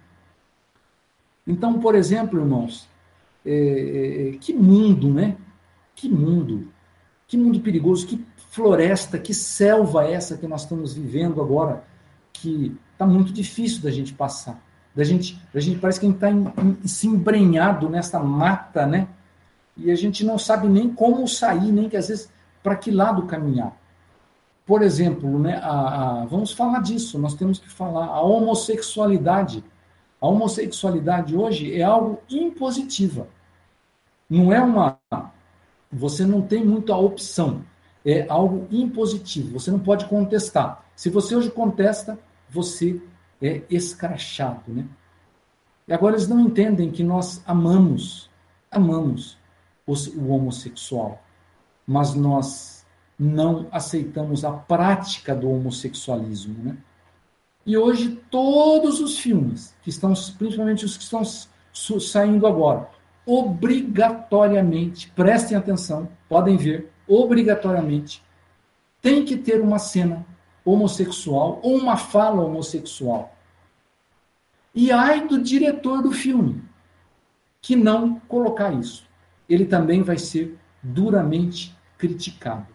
[1.51, 2.89] Então, por exemplo, irmãos,
[3.45, 5.37] é, é, que mundo, né?
[5.95, 6.69] Que mundo,
[7.27, 11.85] que mundo perigoso, que floresta, que selva é essa que nós estamos vivendo agora,
[12.33, 14.63] que está muito difícil da gente passar.
[14.95, 16.29] Da gente, da gente parece que a gente está
[16.85, 19.09] se embrenhado nessa mata, né?
[19.77, 22.31] E a gente não sabe nem como sair, nem que às vezes
[22.63, 23.77] para que lado caminhar.
[24.67, 29.65] Por exemplo, né, a, a, vamos falar disso, nós temos que falar a homossexualidade.
[30.21, 33.29] A homossexualidade hoje é algo impositiva.
[34.29, 34.99] Não é uma.
[35.91, 37.65] Você não tem muita opção.
[38.05, 39.59] É algo impositivo.
[39.59, 40.85] Você não pode contestar.
[40.95, 43.01] Se você hoje contesta, você
[43.41, 44.87] é escrachado, né?
[45.89, 48.31] E agora eles não entendem que nós amamos,
[48.71, 49.39] amamos
[49.87, 51.23] os, o homossexual,
[51.87, 52.87] mas nós
[53.19, 56.77] não aceitamos a prática do homossexualismo, né?
[57.71, 61.23] E hoje todos os filmes que estão, principalmente os que estão
[62.01, 62.89] saindo agora,
[63.25, 68.25] obrigatoriamente, prestem atenção, podem ver, obrigatoriamente,
[69.01, 70.27] tem que ter uma cena
[70.65, 73.37] homossexual ou uma fala homossexual.
[74.75, 76.65] E ai do diretor do filme
[77.63, 79.07] que não colocar isso.
[79.49, 82.67] Ele também vai ser duramente criticado.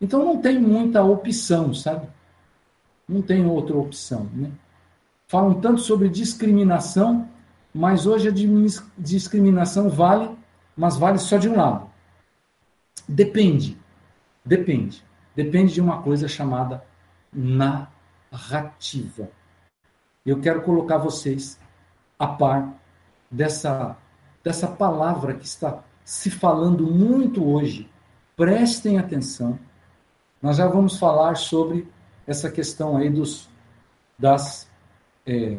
[0.00, 2.06] Então não tem muita opção, sabe?
[3.08, 4.50] Não tem outra opção, né?
[5.28, 7.28] Falam tanto sobre discriminação,
[7.74, 8.32] mas hoje a
[8.96, 10.36] discriminação vale,
[10.76, 11.90] mas vale só de um lado.
[13.08, 13.76] Depende.
[14.44, 15.04] Depende.
[15.34, 16.84] Depende de uma coisa chamada
[17.32, 19.28] narrativa.
[20.24, 21.58] Eu quero colocar vocês
[22.18, 22.72] a par
[23.30, 23.96] dessa,
[24.42, 27.90] dessa palavra que está se falando muito hoje.
[28.36, 29.58] Prestem atenção.
[30.40, 31.88] Nós já vamos falar sobre
[32.26, 33.48] essa questão aí dos,
[34.18, 34.68] das
[35.24, 35.58] é,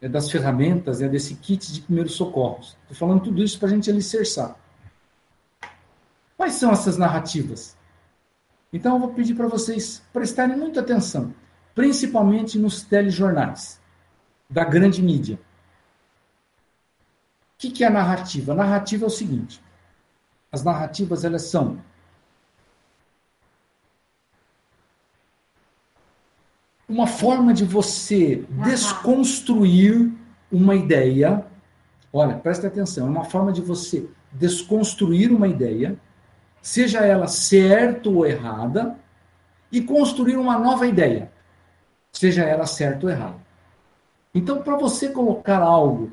[0.00, 2.76] é, das ferramentas, é desse kit de primeiros socorros.
[2.82, 4.56] Estou falando tudo isso para a gente alicerçar.
[6.36, 7.76] Quais são essas narrativas?
[8.72, 11.34] Então eu vou pedir para vocês prestarem muita atenção,
[11.74, 13.80] principalmente nos telejornais
[14.48, 15.36] da grande mídia.
[17.54, 18.52] O que, que é a narrativa?
[18.52, 19.60] A narrativa é o seguinte:
[20.52, 21.82] as narrativas elas são
[26.88, 30.10] uma forma de você desconstruir
[30.50, 31.44] uma ideia.
[32.12, 35.96] Olha, presta atenção, é uma forma de você desconstruir uma ideia,
[36.62, 38.96] seja ela certa ou errada,
[39.70, 41.30] e construir uma nova ideia,
[42.10, 43.36] seja ela certa ou errada.
[44.34, 46.10] Então, para você colocar algo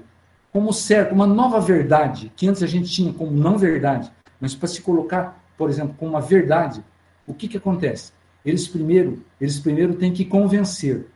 [0.52, 4.68] como certo, uma nova verdade, que antes a gente tinha como não verdade, mas para
[4.68, 6.84] se colocar, por exemplo, como uma verdade,
[7.28, 8.14] o que, que acontece?
[8.46, 11.08] Eles primeiro, eles primeiro têm que convencer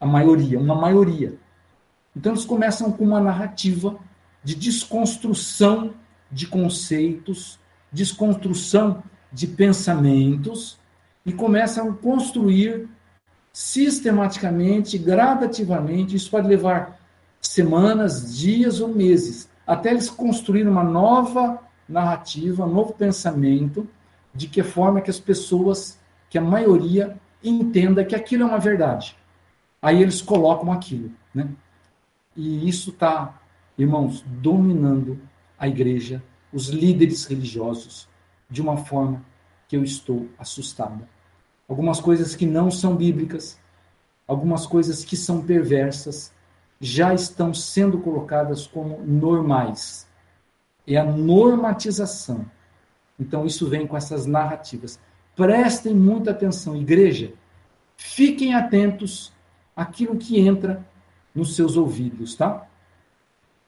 [0.00, 1.34] a maioria, uma maioria.
[2.16, 3.98] Então eles começam com uma narrativa
[4.42, 5.92] de desconstrução
[6.32, 7.58] de conceitos,
[7.92, 10.78] desconstrução de pensamentos
[11.24, 12.88] e começam a construir
[13.52, 16.16] sistematicamente, gradativamente.
[16.16, 16.98] Isso pode levar
[17.40, 23.86] semanas, dias ou meses, até eles construírem uma nova narrativa, um novo pensamento,
[24.34, 25.98] de que forma que as pessoas
[26.30, 29.16] que a maioria entenda que aquilo é uma verdade.
[29.82, 31.48] Aí eles colocam aquilo, né?
[32.36, 33.38] E isso está,
[33.76, 35.20] irmãos, dominando
[35.58, 38.08] a igreja, os líderes religiosos,
[38.48, 39.22] de uma forma
[39.68, 41.08] que eu estou assustada.
[41.68, 43.58] Algumas coisas que não são bíblicas,
[44.26, 46.32] algumas coisas que são perversas,
[46.80, 50.08] já estão sendo colocadas como normais.
[50.86, 52.46] É a normatização.
[53.18, 54.98] Então, isso vem com essas narrativas.
[55.40, 57.32] Prestem muita atenção, igreja.
[57.96, 59.32] Fiquem atentos
[59.74, 60.86] àquilo que entra
[61.34, 62.68] nos seus ouvidos, tá?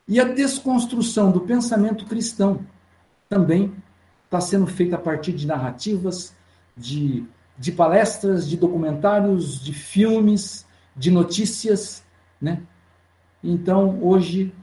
[0.07, 2.67] E a desconstrução do pensamento cristão
[3.27, 3.75] também
[4.27, 6.35] está sendo feita a partir de narrativas,
[6.77, 7.25] de,
[7.57, 12.05] de palestras, de documentários, de filmes, de notícias,
[12.39, 12.63] né?
[13.43, 14.55] Então, hoje,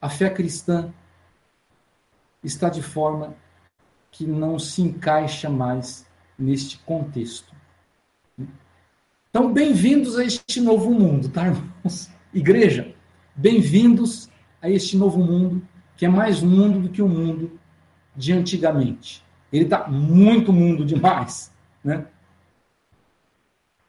[0.00, 0.92] a fé cristã
[2.42, 3.36] está de forma
[4.16, 6.06] que não se encaixa mais
[6.38, 7.54] neste contexto.
[9.28, 12.10] Então, bem-vindos a este novo mundo, tá, irmãos?
[12.32, 12.94] Igreja,
[13.34, 14.30] bem-vindos
[14.62, 15.62] a este novo mundo,
[15.98, 17.60] que é mais mundo do que o mundo
[18.16, 19.22] de antigamente.
[19.52, 21.52] Ele está muito mundo demais,
[21.84, 22.06] né?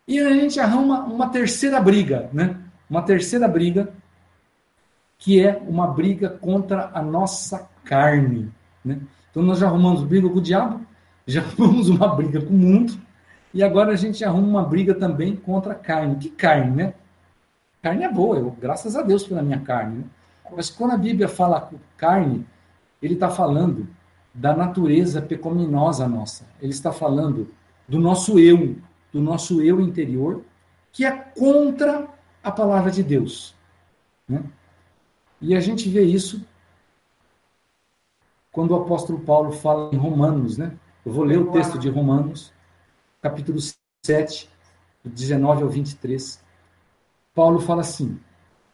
[0.06, 2.60] E a gente arruma uma terceira briga, né?
[2.90, 3.94] Uma terceira briga,
[5.18, 8.52] que é uma briga contra a nossa carne,
[8.84, 9.00] né?
[9.38, 10.82] Então nós já arrumamos briga com o diabo,
[11.28, 13.00] já arrumamos uma briga com o mundo,
[13.54, 16.16] e agora a gente arruma uma briga também contra a carne.
[16.16, 16.94] Que carne, né?
[17.80, 20.00] Carne é boa, eu, graças a Deus pela minha carne.
[20.00, 20.04] Né?
[20.56, 22.48] Mas quando a Bíblia fala carne,
[23.00, 23.88] ele está falando
[24.34, 26.48] da natureza pecaminosa nossa.
[26.60, 27.48] Ele está falando
[27.88, 28.76] do nosso eu,
[29.14, 30.42] do nosso eu interior,
[30.92, 32.08] que é contra
[32.44, 33.54] a palavra de Deus.
[34.28, 34.42] Né?
[35.40, 36.44] E a gente vê isso
[38.58, 40.72] quando o apóstolo Paulo fala em Romanos, né?
[41.06, 42.52] Eu vou ler o texto de Romanos,
[43.22, 43.60] capítulo
[44.04, 44.50] 7,
[45.06, 46.44] 19 ao 23.
[47.36, 48.20] Paulo fala assim: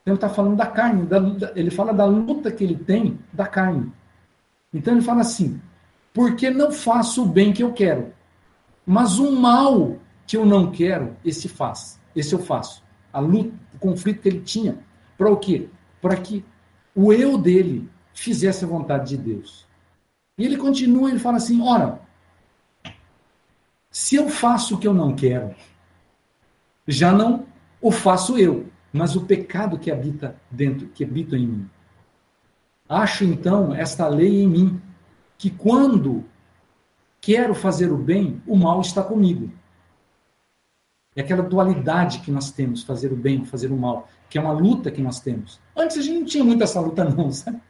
[0.05, 1.19] ele está falando da carne, da,
[1.53, 3.91] ele fala da luta que ele tem da carne.
[4.73, 5.59] Então ele fala assim:
[6.13, 8.13] porque não faço o bem que eu quero,
[8.86, 12.81] mas o mal que eu não quero, esse faz, esse eu faço.
[13.11, 14.77] A luta, o conflito que ele tinha,
[15.17, 15.67] para o quê?
[16.01, 16.45] Para que
[16.95, 19.72] o eu dele fizesse a vontade de Deus.
[20.38, 22.01] E ele continua, ele fala assim: ora,
[23.89, 25.55] se eu faço o que eu não quero,
[26.88, 27.45] já não
[27.81, 31.69] o faço eu, mas o pecado que habita dentro, que habita em mim.
[32.88, 34.81] Acho então esta lei em mim,
[35.38, 36.25] que quando
[37.19, 39.51] quero fazer o bem, o mal está comigo.
[41.15, 44.51] É aquela dualidade que nós temos, fazer o bem, fazer o mal, que é uma
[44.51, 45.59] luta que nós temos.
[45.75, 47.61] Antes a gente não tinha muito essa luta não, sabe?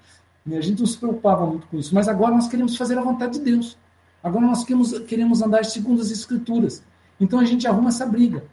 [0.46, 3.39] A gente não se preocupava muito com isso, mas agora nós queremos fazer a vontade
[3.39, 3.78] de Deus.
[4.22, 6.84] Agora nós queremos, queremos andar segundo as Escrituras.
[7.20, 8.44] Então a gente arruma essa briga.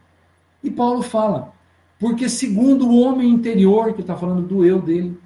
[0.63, 1.53] E Paulo fala,
[1.99, 5.19] porque segundo o homem interior, que está falando do eu dele,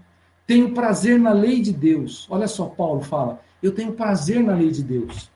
[0.47, 2.27] tenho prazer na lei de Deus.
[2.31, 5.31] Olha só, Paulo fala, eu tenho prazer na lei de Deus.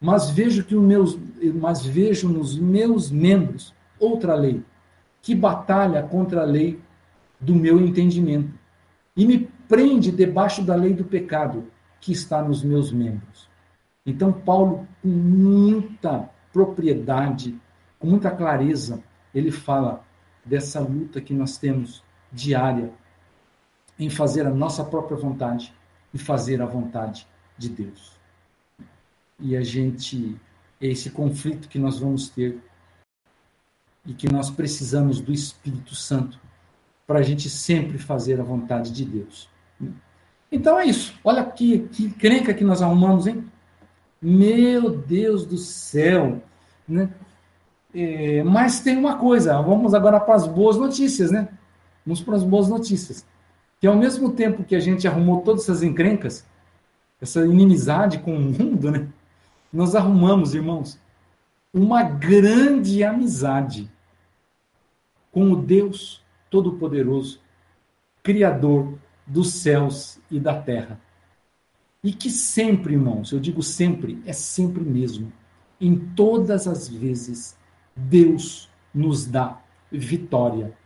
[0.00, 1.18] Mas vejo que os meus,
[1.54, 4.62] mas vejo nos meus membros outra lei,
[5.20, 6.80] que batalha contra a lei
[7.40, 8.52] do meu entendimento
[9.16, 11.66] e me prende debaixo da lei do pecado
[11.98, 13.48] que está nos meus membros.
[14.04, 17.58] Então, Paulo, com muita propriedade,
[17.98, 19.02] com muita clareza,
[19.34, 20.04] ele fala
[20.44, 22.92] dessa luta que nós temos diária
[23.98, 25.72] em fazer a nossa própria vontade
[26.12, 28.20] e fazer a vontade de Deus.
[29.40, 30.38] E a gente,
[30.78, 32.58] esse conflito que nós vamos ter
[34.04, 36.38] e que nós precisamos do Espírito Santo
[37.06, 39.50] para a gente sempre fazer a vontade de Deus.
[40.50, 41.14] Então é isso.
[41.24, 43.44] Olha que, que crenca que nós arrumamos, hein?
[44.20, 46.42] Meu Deus do céu.
[46.86, 47.08] Né?
[47.94, 51.48] É, mas tem uma coisa, vamos agora para as boas notícias, né?
[52.04, 53.24] Vamos para as boas notícias.
[53.80, 56.46] Que ao mesmo tempo que a gente arrumou todas essas encrencas,
[57.20, 59.08] essa inimizade com o mundo, né?
[59.72, 61.00] Nós arrumamos, irmãos,
[61.72, 63.90] uma grande amizade
[65.30, 67.40] com o Deus Todo-Poderoso,
[68.22, 68.98] Criador
[69.32, 71.00] dos céus e da terra.
[72.04, 75.32] E que sempre, irmãos, eu digo sempre, é sempre mesmo,
[75.80, 77.56] em todas as vezes,
[77.96, 79.60] Deus nos dá
[79.90, 80.76] vitória.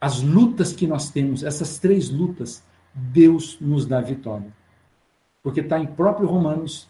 [0.00, 4.52] As lutas que nós temos, essas três lutas, Deus nos dá vitória.
[5.42, 6.88] Porque está em próprio Romanos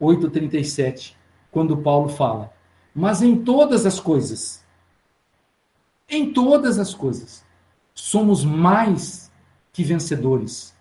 [0.00, 1.14] 8,37,
[1.50, 2.52] quando Paulo fala:
[2.94, 4.64] Mas em todas as coisas,
[6.08, 7.44] em todas as coisas,
[7.94, 9.27] somos mais
[9.78, 10.74] que vencedores,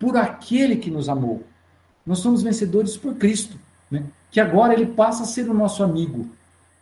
[0.00, 1.44] por aquele que nos amou.
[2.04, 3.56] Nós somos vencedores por Cristo,
[3.88, 4.04] né?
[4.32, 6.28] que agora ele passa a ser o nosso amigo.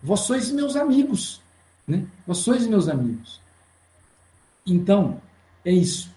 [0.02, 1.42] Vós sois meus amigos,
[1.86, 2.06] né?
[2.26, 3.42] Vós sois meus amigos.
[4.66, 5.20] Então,
[5.62, 6.10] é isso.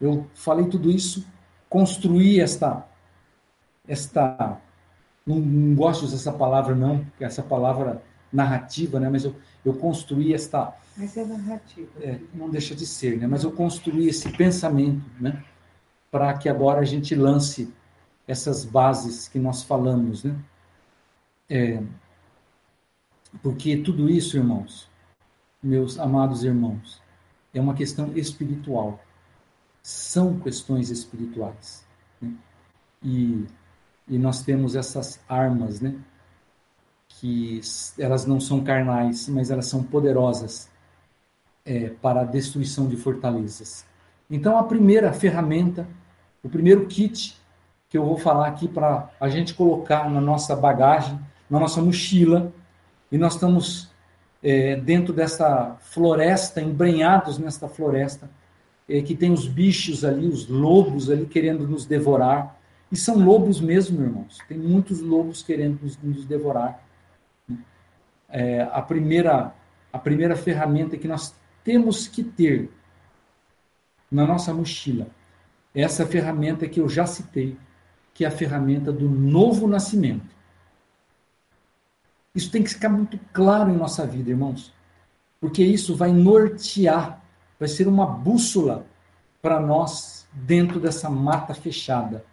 [0.00, 1.26] Eu falei tudo isso,
[1.68, 2.86] construí esta
[3.88, 4.60] esta
[5.26, 8.00] não, não gosto dessa palavra não, essa palavra
[8.32, 9.08] narrativa, né?
[9.08, 11.90] Mas eu, eu construí esta mas é narrativa.
[12.00, 13.26] É, não deixa de ser, né?
[13.26, 15.42] Mas eu construí esse pensamento, né?
[16.10, 17.72] Para que agora a gente lance
[18.26, 20.36] essas bases que nós falamos, né?
[21.48, 21.82] É,
[23.42, 24.88] porque tudo isso, irmãos,
[25.62, 27.00] meus amados irmãos,
[27.54, 29.02] é uma questão espiritual.
[29.82, 31.86] São questões espirituais.
[32.20, 32.34] Né?
[33.02, 33.46] E,
[34.08, 35.98] e nós temos essas armas, né?
[37.22, 37.60] Que
[38.00, 40.68] elas não são carnais, mas elas são poderosas
[41.64, 43.84] é, para a destruição de fortalezas.
[44.28, 45.86] Então, a primeira ferramenta,
[46.42, 47.40] o primeiro kit
[47.88, 51.16] que eu vou falar aqui para a gente colocar na nossa bagagem,
[51.48, 52.52] na nossa mochila,
[53.12, 53.92] e nós estamos
[54.42, 58.28] é, dentro dessa floresta, embrenhados nesta floresta,
[58.88, 62.58] é, que tem os bichos ali, os lobos ali querendo nos devorar.
[62.90, 64.38] E são lobos mesmo, irmãos.
[64.48, 66.82] Tem muitos lobos querendo nos, nos devorar.
[68.32, 69.54] É, a primeira
[69.92, 72.70] a primeira ferramenta que nós temos que ter
[74.10, 75.06] na nossa mochila
[75.74, 77.56] essa ferramenta que eu já citei,
[78.12, 80.34] que é a ferramenta do novo nascimento.
[82.34, 84.72] Isso tem que ficar muito claro em nossa vida, irmãos,
[85.40, 87.22] porque isso vai nortear,
[87.58, 88.86] vai ser uma bússola
[89.40, 92.24] para nós dentro dessa mata fechada.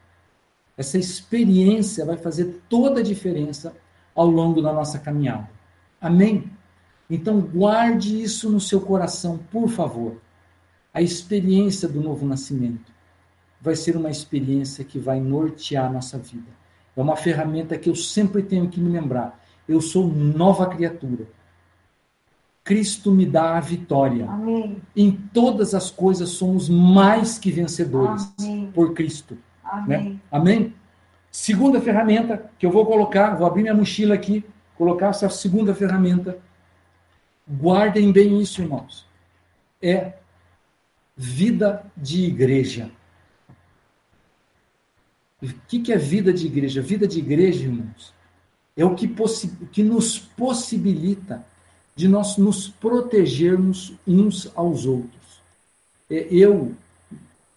[0.78, 3.76] Essa experiência vai fazer toda a diferença
[4.16, 5.50] ao longo da nossa caminhada.
[6.00, 6.50] Amém?
[7.10, 10.18] Então, guarde isso no seu coração, por favor.
[10.94, 12.92] A experiência do novo nascimento
[13.62, 16.48] vai ser uma experiência que vai nortear a nossa vida.
[16.96, 19.40] É uma ferramenta que eu sempre tenho que me lembrar.
[19.68, 21.28] Eu sou nova criatura.
[22.64, 24.30] Cristo me dá a vitória.
[24.30, 24.82] Amém.
[24.96, 28.72] Em todas as coisas somos mais que vencedores Amém.
[28.74, 29.38] por Cristo.
[29.64, 30.04] Amém.
[30.04, 30.20] Né?
[30.32, 30.74] Amém?
[31.32, 34.44] Segunda ferramenta que eu vou colocar, vou abrir minha mochila aqui,
[34.80, 36.40] colocar essa segunda ferramenta
[37.50, 39.08] Guardem bem isso, irmãos.
[39.82, 40.14] É
[41.18, 42.92] vida de igreja.
[45.42, 46.82] O que é vida de igreja?
[46.82, 48.14] Vida de igreja, irmãos,
[48.78, 49.08] é o que,
[49.72, 51.44] que nos possibilita
[51.96, 55.42] de nós nos protegermos uns aos outros.
[56.10, 56.76] É, eu,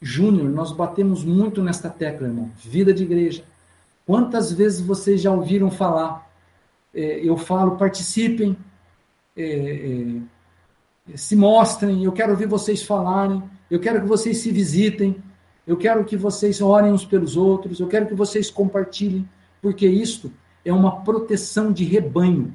[0.00, 2.50] Júnior, nós batemos muito nesta tecla, irmão.
[2.56, 3.44] Vida de igreja.
[4.06, 6.31] Quantas vezes vocês já ouviram falar?
[6.94, 8.56] É, eu falo, participem,
[9.36, 10.20] é,
[11.10, 15.22] é, se mostrem, eu quero ouvir vocês falarem, eu quero que vocês se visitem,
[15.66, 19.28] eu quero que vocês orem uns pelos outros, eu quero que vocês compartilhem,
[19.60, 20.32] porque isto
[20.64, 22.54] é uma proteção de rebanho.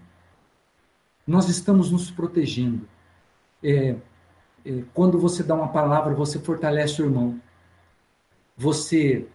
[1.26, 2.88] Nós estamos nos protegendo.
[3.64, 3.96] É,
[4.66, 7.40] é, quando você dá uma palavra, você fortalece o irmão.
[8.56, 9.28] Você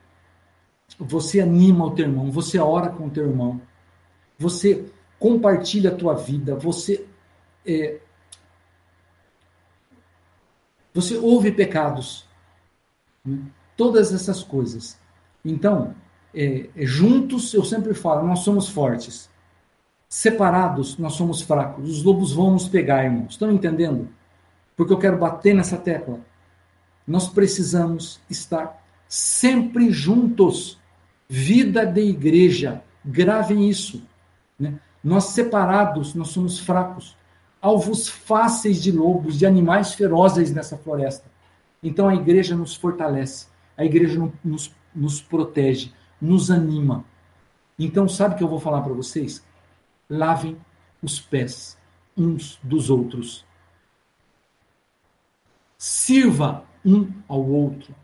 [0.98, 3.61] você anima o teu irmão, você ora com o teu irmão.
[4.43, 4.84] Você
[5.20, 7.07] compartilha a tua vida, você
[7.64, 8.01] é,
[10.93, 12.26] você ouve pecados,
[13.24, 13.38] né?
[13.76, 14.99] todas essas coisas.
[15.45, 15.95] Então,
[16.34, 19.30] é, é, juntos, eu sempre falo, nós somos fortes.
[20.09, 21.88] Separados, nós somos fracos.
[21.88, 23.30] Os lobos vão nos pegar, irmãos.
[23.30, 24.09] Estão entendendo?
[24.76, 26.18] Porque eu quero bater nessa tecla.
[27.07, 30.78] Nós precisamos estar sempre juntos.
[31.28, 32.82] Vida de igreja.
[33.05, 34.03] Gravem isso.
[34.62, 34.78] Né?
[35.02, 37.16] Nós separados, nós somos fracos
[37.62, 41.30] alvos fáceis de lobos, de animais ferozes nessa floresta.
[41.80, 43.46] Então a igreja nos fortalece,
[43.76, 47.04] a igreja nos, nos protege, nos anima.
[47.78, 49.44] Então, sabe o que eu vou falar para vocês?
[50.10, 50.56] Lavem
[51.00, 51.78] os pés
[52.16, 53.44] uns dos outros.
[55.78, 57.94] Sirva um ao outro.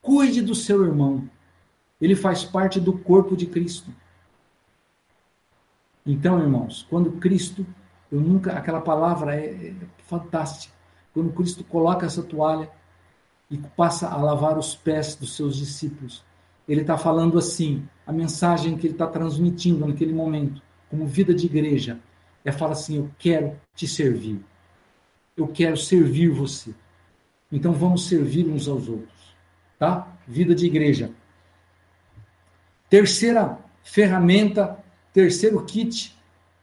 [0.00, 1.28] Cuide do seu irmão.
[2.00, 3.92] Ele faz parte do corpo de Cristo.
[6.04, 7.66] Então, irmãos, quando Cristo
[8.12, 9.74] eu nunca, aquela palavra é, é
[10.04, 10.74] fantástica.
[11.14, 12.68] Quando Cristo coloca essa toalha
[13.50, 16.22] e passa a lavar os pés dos seus discípulos,
[16.68, 21.46] ele está falando assim, a mensagem que ele está transmitindo naquele momento, como vida de
[21.46, 21.98] igreja,
[22.44, 24.44] é falar assim: eu quero te servir,
[25.34, 26.74] eu quero servir você.
[27.50, 29.36] Então vamos servir uns aos outros,
[29.78, 30.16] tá?
[30.26, 31.10] Vida de igreja.
[32.90, 34.81] Terceira ferramenta,
[35.12, 36.16] terceiro kit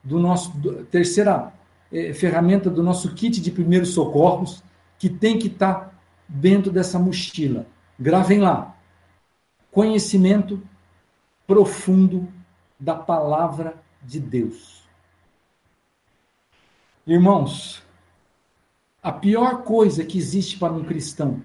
[0.04, 0.52] do nosso
[0.92, 1.54] terceira
[1.92, 4.64] é, ferramenta do nosso kit de primeiros socorros
[4.98, 5.92] que tem que estar tá
[6.28, 7.66] dentro dessa mochila.
[7.98, 8.76] Gravem lá.
[9.72, 10.62] Conhecimento
[11.46, 12.28] profundo
[12.80, 14.84] da palavra de Deus.
[17.06, 17.84] Irmãos,
[19.02, 21.42] a pior coisa que existe para um cristão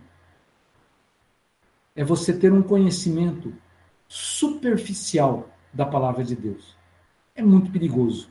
[1.96, 3.54] é você ter um conhecimento
[4.08, 6.76] superficial da palavra de Deus.
[7.36, 8.28] É muito perigoso.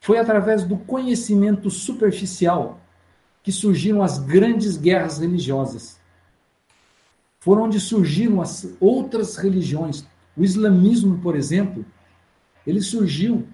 [0.00, 2.80] Foi através do conhecimento superficial
[3.40, 6.00] que surgiram as grandes guerras religiosas.
[7.38, 10.04] Foram onde surgiram as outras religiões.
[10.36, 11.84] O islamismo, por exemplo,
[12.66, 13.46] ele surgiu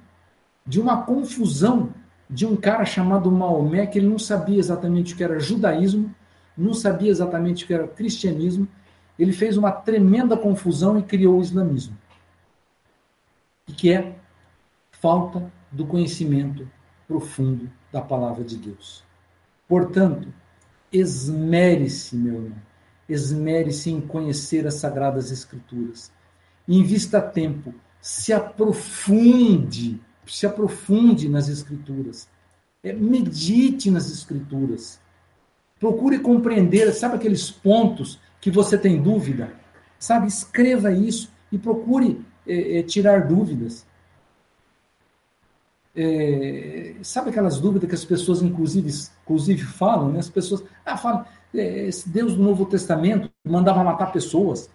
[0.67, 1.93] de uma confusão
[2.29, 6.15] de um cara chamado Maomé, que ele não sabia exatamente o que era judaísmo,
[6.57, 8.67] não sabia exatamente o que era cristianismo.
[9.19, 11.95] Ele fez uma tremenda confusão e criou o islamismo.
[13.77, 14.20] Que é
[15.01, 16.69] falta do conhecimento
[17.09, 19.03] profundo da palavra de Deus.
[19.67, 20.29] Portanto,
[20.93, 22.59] esmere-se, meu irmão,
[23.09, 26.13] esmere-se em conhecer as sagradas escrituras.
[26.69, 32.29] Invista tempo, se aprofunde, se aprofunde nas escrituras.
[32.83, 35.01] É, medite nas escrituras.
[35.79, 39.53] Procure compreender, sabe aqueles pontos que você tem dúvida?
[39.99, 43.87] Sabe, escreva isso e procure é, é, tirar dúvidas.
[45.95, 48.91] É, sabe aquelas dúvidas que as pessoas, inclusive,
[49.25, 50.21] inclusive falam, né?
[50.21, 51.25] As pessoas, ah, falam,
[51.55, 54.71] é, Deus do Novo Testamento mandava matar pessoas.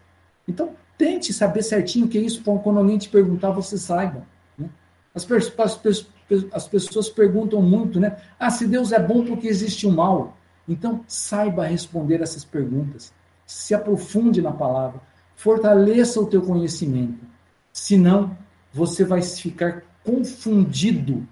[0.47, 4.25] Então, tente saber certinho o que é isso, quando alguém te perguntar, você saiba.
[4.57, 4.69] Né?
[5.13, 5.25] As,
[5.57, 6.07] as,
[6.51, 8.17] as pessoas perguntam muito, né?
[8.39, 10.37] Ah, se Deus é bom porque existe o mal.
[10.67, 13.13] Então, saiba responder essas perguntas.
[13.45, 14.99] Se aprofunde na palavra.
[15.35, 17.19] Fortaleça o teu conhecimento.
[17.71, 18.35] Senão,
[18.73, 21.27] você vai ficar confundido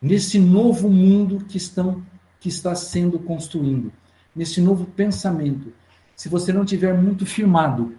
[0.00, 2.02] nesse novo mundo que, estão,
[2.38, 3.92] que está sendo construindo,
[4.34, 5.72] nesse novo pensamento.
[6.14, 7.96] Se você não tiver muito firmado,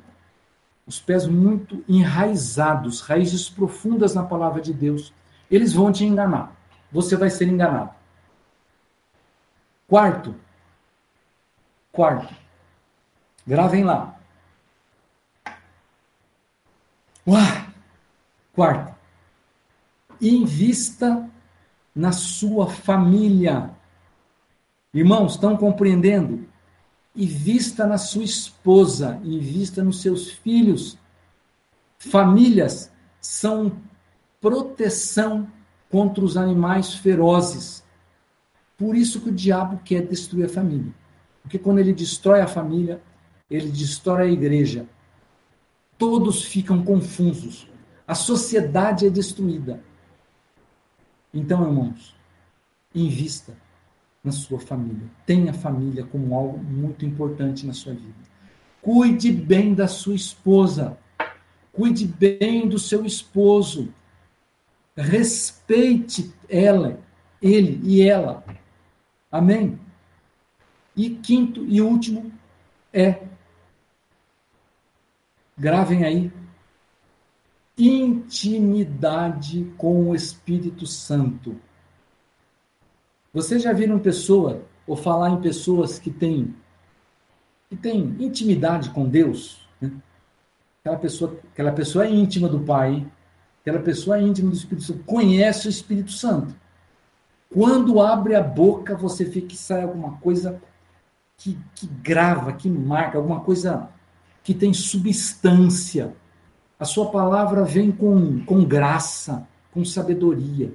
[0.87, 5.13] os pés muito enraizados, raízes profundas na palavra de Deus,
[5.51, 6.55] eles vão te enganar.
[6.91, 7.91] Você vai ser enganado.
[9.87, 10.35] Quarto.
[11.91, 12.33] Quarto.
[13.45, 14.15] Gravem lá.
[17.27, 17.67] Uá!
[18.53, 18.94] Quarto.
[20.21, 21.29] Invista
[21.95, 23.71] na sua família.
[24.93, 26.47] Irmãos, estão compreendendo?
[27.15, 30.97] Invista na sua esposa, invista nos seus filhos.
[31.97, 32.91] Famílias
[33.21, 33.77] são
[34.41, 35.47] proteção
[35.89, 37.83] contra os animais ferozes.
[38.77, 40.93] Por isso que o diabo quer destruir a família.
[41.41, 43.01] Porque quando ele destrói a família,
[43.49, 44.85] ele destrói a igreja.
[45.97, 47.69] Todos ficam confusos.
[48.07, 49.81] A sociedade é destruída.
[51.35, 52.15] Então, irmãos,
[52.93, 53.53] invista
[54.23, 55.05] na sua família.
[55.25, 58.15] Tenha a família como algo muito importante na sua vida.
[58.81, 60.97] Cuide bem da sua esposa.
[61.73, 63.93] Cuide bem do seu esposo.
[64.95, 67.01] Respeite ela,
[67.41, 68.41] ele e ela.
[69.29, 69.77] Amém?
[70.95, 72.31] E quinto e último
[72.93, 73.23] é
[75.57, 76.31] gravem aí
[77.77, 81.59] intimidade com o Espírito Santo.
[83.33, 86.55] Vocês já viram pessoa, ou falar em pessoas que têm,
[87.69, 89.67] que têm intimidade com Deus?
[89.81, 89.91] Né?
[90.81, 93.05] Aquela, pessoa, aquela pessoa é íntima do Pai,
[93.61, 96.55] aquela pessoa é íntima do Espírito Santo, conhece o Espírito Santo.
[97.53, 100.61] Quando abre a boca, você fica que sai alguma coisa
[101.37, 103.89] que, que grava, que marca, alguma coisa
[104.43, 106.15] que tem substância
[106.79, 110.73] a sua palavra vem com, com graça, com sabedoria.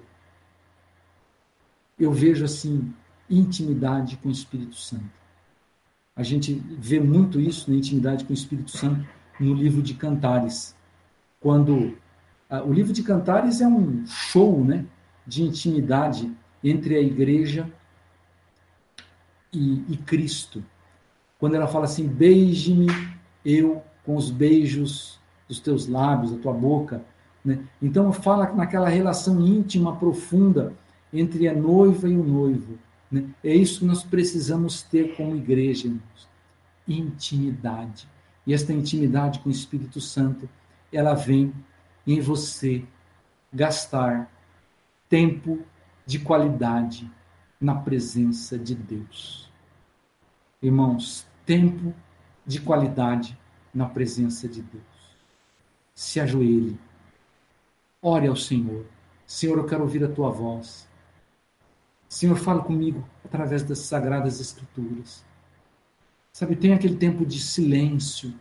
[1.99, 2.93] Eu vejo assim
[3.29, 5.21] intimidade com o Espírito Santo.
[6.17, 9.07] A gente vê muito isso na intimidade com o Espírito Santo
[9.39, 10.75] no livro de Cantares.
[11.39, 11.97] Quando
[12.67, 14.85] o livro de Cantares é um show, né,
[15.27, 16.31] de intimidade
[16.65, 17.71] entre a igreja
[19.53, 20.65] e, e Cristo.
[21.39, 22.89] Quando ela fala assim: "Beije-me
[23.45, 25.20] eu com os beijos
[25.51, 27.05] dos teus lábios, da tua boca.
[27.45, 27.59] Né?
[27.83, 30.73] Então, fala naquela relação íntima, profunda
[31.13, 32.79] entre a noiva e o noivo.
[33.11, 33.25] Né?
[33.43, 36.29] É isso que nós precisamos ter como igreja, irmãos.
[36.87, 38.09] Intimidade.
[38.47, 40.49] E esta intimidade com o Espírito Santo,
[40.93, 41.53] ela vem
[42.07, 42.85] em você
[43.53, 44.31] gastar
[45.09, 45.59] tempo
[46.07, 47.11] de qualidade
[47.61, 49.51] na presença de Deus.
[50.63, 51.93] Irmãos, tempo
[52.47, 53.37] de qualidade
[53.75, 54.90] na presença de Deus
[56.01, 56.79] se ajoelhe.
[58.01, 58.87] Ore ao Senhor.
[59.27, 60.89] Senhor, eu quero ouvir a tua voz.
[62.09, 65.23] Senhor, fala comigo através das sagradas escrituras.
[66.33, 68.33] Sabe, tem aquele tempo de silêncio,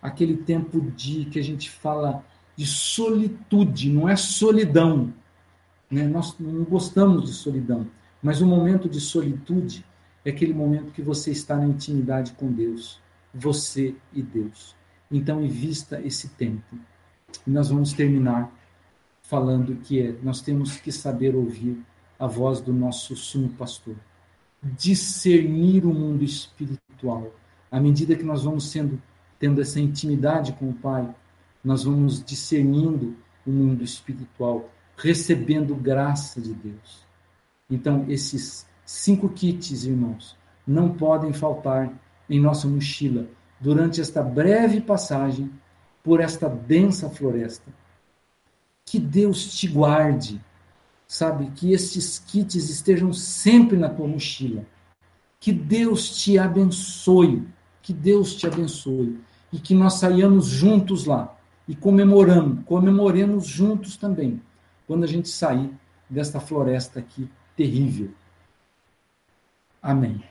[0.00, 5.12] aquele tempo de que a gente fala de solitude, não é solidão.
[5.90, 6.06] Né?
[6.06, 7.84] Nós não gostamos de solidão,
[8.22, 9.84] mas o momento de solitude
[10.24, 13.00] é aquele momento que você está na intimidade com Deus,
[13.34, 14.77] você e Deus.
[15.10, 16.76] Então, invista esse tempo.
[17.46, 18.52] E nós vamos terminar
[19.22, 21.78] falando que é, nós temos que saber ouvir
[22.18, 23.96] a voz do nosso sumo pastor.
[24.62, 27.32] Discernir o mundo espiritual.
[27.70, 29.00] À medida que nós vamos sendo
[29.38, 31.08] tendo essa intimidade com o Pai,
[31.62, 33.14] nós vamos discernindo
[33.46, 37.06] o mundo espiritual, recebendo graça de Deus.
[37.70, 40.36] Então, esses cinco kits, irmãos,
[40.66, 41.92] não podem faltar
[42.28, 43.26] em nossa mochila
[43.60, 45.50] durante esta breve passagem
[46.02, 47.72] por esta densa floresta.
[48.84, 50.40] Que Deus te guarde,
[51.06, 51.50] sabe?
[51.54, 54.64] Que estes kits estejam sempre na tua mochila.
[55.40, 57.46] Que Deus te abençoe,
[57.82, 59.18] que Deus te abençoe
[59.52, 61.36] e que nós saiamos juntos lá
[61.66, 64.40] e comemorando, comemoremos juntos também,
[64.86, 65.70] quando a gente sair
[66.08, 68.10] desta floresta aqui terrível.
[69.82, 70.22] Amém.